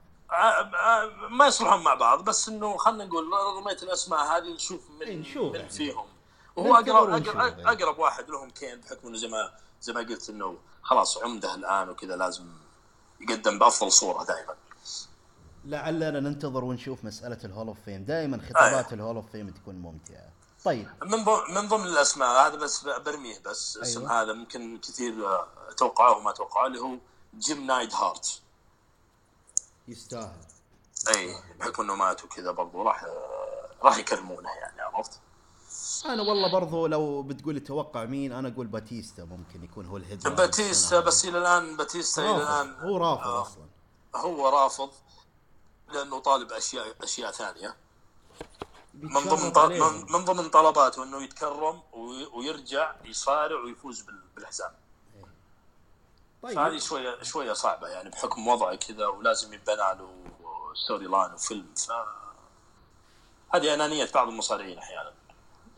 [1.30, 3.24] ما يصلحون مع بعض بس إنه خلينا نقول
[3.56, 6.06] رميت الأسماء هذه نشوف من, إيه نشوف من فيهم.
[6.56, 9.50] وهو اقرب اقرب, أقرب واحد لهم كين بحكم إنه زي ما
[9.80, 12.44] زي ما قلت إنه خلاص عمده الآن وكذا لازم
[13.20, 14.54] يقدم بأفضل صورة دائما.
[15.64, 18.04] لعلنا ننتظر ونشوف مسألة ال Hall of Fame.
[18.04, 18.94] دائما خطابات أيه.
[18.94, 20.30] ال Hall of Fame تكون ممتعة.
[20.64, 20.88] طيب.
[21.02, 24.22] من ضمن من ضمن الأسماء هذا بس برمية بس اسم أيوة.
[24.22, 26.96] هذا ممكن كثير آه، توقعوه وما توقعوه اللي هو
[27.38, 28.42] جيم نايد هارت.
[29.88, 30.40] يستاهل.
[31.16, 33.06] أي بحكم إنه مات وكذا برضو راح
[33.82, 35.20] راح يكرمونه يعني عرفت؟
[36.06, 40.28] أنا والله برضو لو بتقول توقع مين أنا أقول باتيستا ممكن يكون هو ال head
[40.28, 43.64] باتيستا بس إلى الآن باتيستا إلى الآن هو رافض آه أصلا.
[44.16, 44.90] هو رافض
[45.88, 47.76] لأنه طالب أشياء أشياء ثانية.
[48.94, 50.12] من ضمن.
[50.12, 51.82] من ضمن طلباته إنه يتكرم
[52.34, 54.04] ويرجع يصارع ويفوز
[54.36, 54.72] بالحزام.
[56.42, 56.54] طيب.
[56.54, 60.10] فهذه شوية شوية صعبة يعني بحكم وضعه كذا ولازم يبنى له
[60.84, 61.92] story line وفيلم ف
[63.54, 65.12] هذه أنانية بعض المصارعين أحيانا.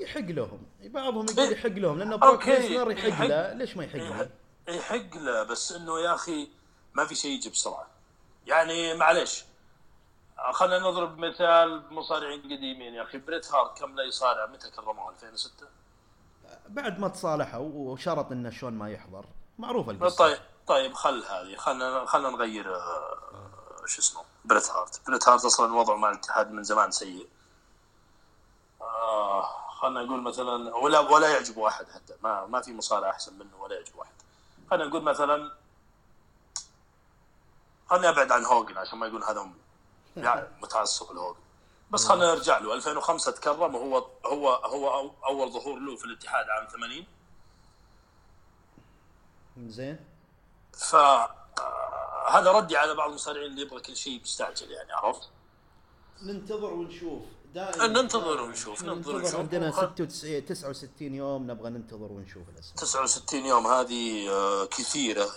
[0.00, 0.62] يحق لهم.
[0.80, 3.52] بعضهم يقول يحق لهم لأنه بروك ليسنر يحق له.
[3.52, 4.30] ليش ما يحق له؟
[4.68, 6.48] يحق له بس إنه يا أخي
[6.94, 7.86] ما في شيء يجي بسرعة.
[8.46, 9.44] يعني معليش
[10.52, 12.94] خلينا نضرب مثال بمصارعين قديمين.
[12.94, 15.66] يا أخي بريت هارت كم لا يصارع؟ متى كرموه؟ 2006
[16.68, 19.24] بعد ما تصالحوا وشرط انه شون ما يحضر
[19.58, 20.16] معروفه القصة.
[20.16, 20.38] طيب.
[20.66, 21.56] طيب خل هذه.
[21.56, 23.18] خلنا خلنا نغير آه،
[23.86, 25.00] شو اسمه بريت هارت.
[25.06, 27.28] بريت هارت أصلا وضعه مع الاتحاد من زمان سيء.
[28.80, 32.14] آه خلنا نقول مثلا ولا ولا يعجب واحد حتى.
[32.22, 34.12] ما ما في مصارع أحسن منه ولا يعجب واحد.
[34.70, 35.52] خلينا نقول مثلا
[37.90, 39.50] خليني أبعد عن هوجن عشان ما يقول هذا
[40.16, 41.40] يعني متعصب لهوجن
[41.90, 42.74] بس خلينا نرجع له.
[42.74, 47.06] 2005 تكرم وهو هو هو أول ظهور له في الاتحاد عام 80
[49.58, 50.11] زين.
[50.72, 50.96] ف
[52.28, 55.28] هذا ردي على بعض المصارعين اللي يبغى كل شيء مستعجل يعني عرفت؟
[56.22, 57.22] ننتظر ونشوف.
[57.54, 59.36] دائما ننتظر ونشوف ننتظر ونشوف.
[59.36, 62.76] عندنا 96 69 يوم نبغى ننتظر ونشوف الأسماء.
[62.76, 65.30] 69 يوم هذه آه، كثيرة.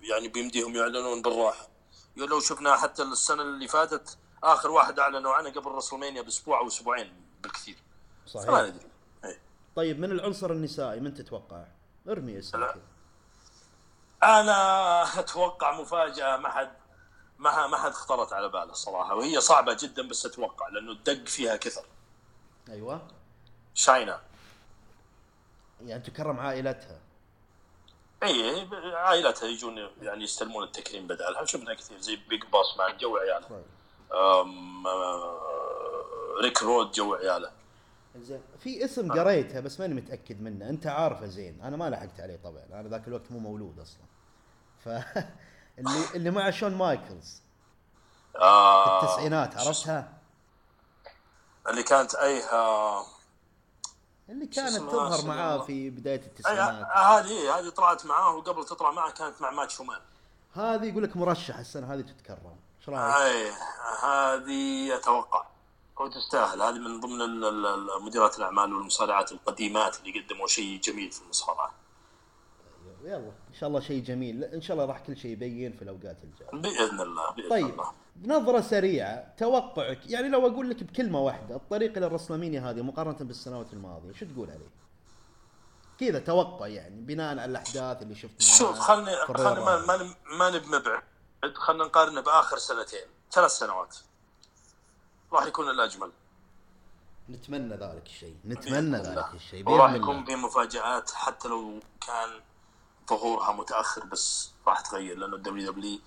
[0.00, 1.68] يعني بيمديهم يعلنون بالراحة.
[2.16, 7.12] لو شفنا حتى السنة اللي فاتت آخر واحد أعلنوا عنه قبل رسلمانيا بأسبوع أو أسبوعين
[7.42, 7.76] بالكثير.
[8.26, 8.48] صحيح.
[8.48, 8.88] ما ندري.
[9.76, 11.64] طيب من العنصر النسائي من تتوقع؟
[12.08, 12.82] ارمي اسم كذا
[14.22, 16.72] أنا أتوقع مفاجأة ما حد
[17.38, 21.56] ما ما حد خطرت على باله الصراحه وهي صعبة جدا بس أتوقع لأنه الدق فيها
[21.56, 21.84] كثر.
[22.68, 23.00] أيوه.
[23.74, 24.20] شاينا
[25.84, 26.98] يعني تكرم عائلتها.
[28.22, 33.48] إي عائلتها يجون يعني يستلمون التكريم بدالها شفنا كثير زي بيج باس مان جو عياله.
[33.48, 33.64] طيب.
[34.12, 37.50] أم، آه، ريك رود جو عياله.
[38.22, 38.40] زين.
[38.58, 40.68] في اسم قريته بس ماني متأكد منه.
[40.68, 41.60] أنت عارفه زين.
[41.60, 42.62] أنا ما لحقت عليه طبعا.
[42.72, 44.02] أنا ذاك الوقت مو مولود أصلا.
[44.84, 44.88] ف
[45.78, 47.42] اللي اللي مع شون مايكلز.
[48.32, 50.18] في آه، التسعينات عرفتها؟
[51.68, 53.04] اللي كانت اي آه،
[54.28, 56.86] اللي كانت تظهر معاه؟ في بداية اي التسعينات.
[56.96, 60.00] هذه إيه، هذه طلعت معاه وقبل تطلع معه كانت مع ماتشو مان
[60.54, 63.52] هذه يقول لك مرشح السنة هذه تتكرم إيش رأيك؟ اي
[64.02, 65.46] هذه أتوقع.
[66.00, 67.40] وتستاهل هذه من ضمن
[68.02, 71.74] مديرات الأعمال والمصارعات القديمات اللي قدموا شيء جميل في المصارعة.
[73.04, 74.44] يلا إن شاء الله شيء جميل.
[74.44, 76.50] إن شاء الله راح كل شيء يبين في الأوقات الجاية.
[76.50, 77.80] بإذن الله بإذن طيب
[78.16, 78.60] الله.
[78.60, 84.12] سريعة توقعك يعني لو أقول لك بكلمة واحدة الطريق إلى الرسلمانيا هذه مقارنة بالسنوات الماضية
[84.12, 84.70] شو تقول عليه؟
[86.00, 89.86] كذا توقع يعني بناء على الأحداث اللي شفناها شوف خلني خلني ما الرياضة.
[89.86, 91.02] ما ما نب مبعد
[91.54, 93.96] خلينا نقارنه بآخر سنتين ثلاث سنوات.
[95.32, 96.12] راح يكون الأجمل.
[97.30, 99.34] نتمنى ذلك الشيء نتمنى ذلك.
[99.34, 102.40] الشيء وراح يكون في مفاجآت حتى لو كان
[103.10, 105.98] ظهورها متأخر بس راح تغير لأنه ال WWE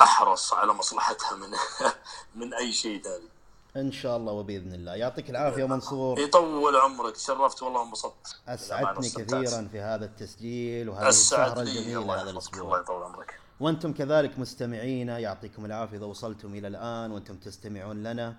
[0.00, 1.48] أحرص على مصلحتها من
[2.44, 3.28] من أي شيء ثاني.
[3.76, 4.94] إن شاء الله وبإذن الله.
[4.94, 6.18] يعطيك العافية منصور.
[6.18, 7.16] يطول عمرك.
[7.16, 8.36] شرفت والله انبسطت.
[8.48, 8.98] استمتعت.
[8.98, 12.62] كثيرا في هذا التسجيل وهذه الجميلة الله هذا الأسبوع.
[12.62, 13.40] الله يطول عمرك.
[13.60, 15.96] وأنتم كذلك مستمعينا يعطيكم العافية.
[15.96, 18.36] إذا وصلتم إلى الآن وأنتم تستمعون لنا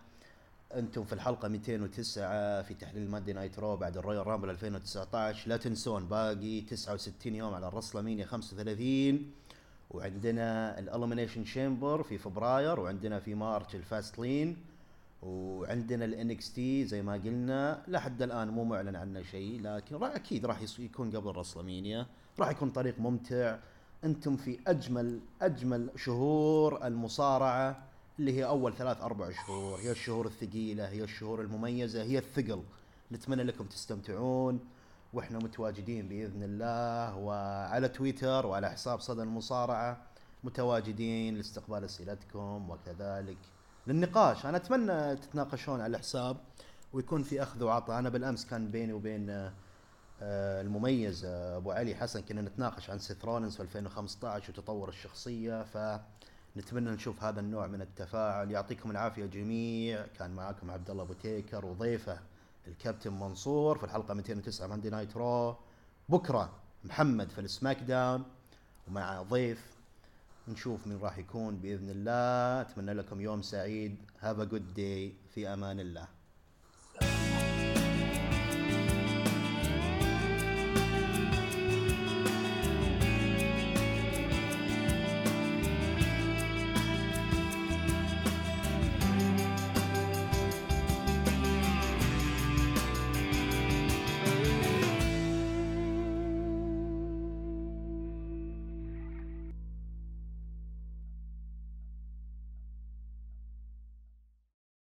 [0.76, 5.58] أنتم في الحلقة 209 في تحليل Monday Night Raw بعد ال Royal Rumble 2019 لا
[5.58, 9.32] تنسون باقي 69 يوم على ال WrestleMania 35
[9.92, 14.58] وعندنا ال Elimination Chamber في فبراير وعندنا في March ال Fastlane
[15.22, 20.46] وعندنا ال NXT زي ما قلنا لحد الآن مو معلن عنه شيء لكن راح أكيد
[20.46, 22.06] راح يكون قبل ال WrestleMania
[22.40, 23.58] راح يكون طريق ممتع.
[24.04, 27.84] أنتم في أجمل أجمل شهور المصارعة
[28.20, 29.80] اللي هي أول ثلاث أربع شهور.
[29.80, 32.64] هي الشهور الثقيلة هي الشهور المميزة هي الثقل.
[33.12, 34.60] نتمنى لكم تستمتعون
[35.14, 39.98] وإحنا متواجدين بإذن الله وعلى تويتر وعلى حساب صدى المصارعة
[40.44, 43.38] متواجدين لاستقبال أسئلتكم وكذلك
[43.88, 44.46] للنقاش.
[44.46, 46.38] أنا أتمنى تتناقشون على الحساب
[46.94, 48.00] ويكون في أخذ وعطاء.
[48.00, 49.52] أنا بالأمس كان بيني وبين
[50.22, 56.92] المميز آه، أبو علي حسن كنا نتناقش عن سيث رولينز في 2015 وتطور الشخصية فنتمنى
[56.92, 58.52] نشوف هذا النوع من التفاعل.
[58.52, 60.06] يعطيكم العافية جميع.
[60.20, 62.20] كان معاكم عبد الله أبو تيكر وضيفه
[62.68, 65.56] الكابتن منصور في الحلقة 209 Monday Night Raw
[66.10, 66.54] بكرة
[66.84, 68.24] محمد في ال SmackDown.
[68.88, 69.78] ومع ضيف
[70.48, 72.62] نشوف مين راح يكون بإذن الله.
[72.62, 73.98] أتمنى لكم يوم سعيد.
[74.20, 76.17] have a good day في أمان الله.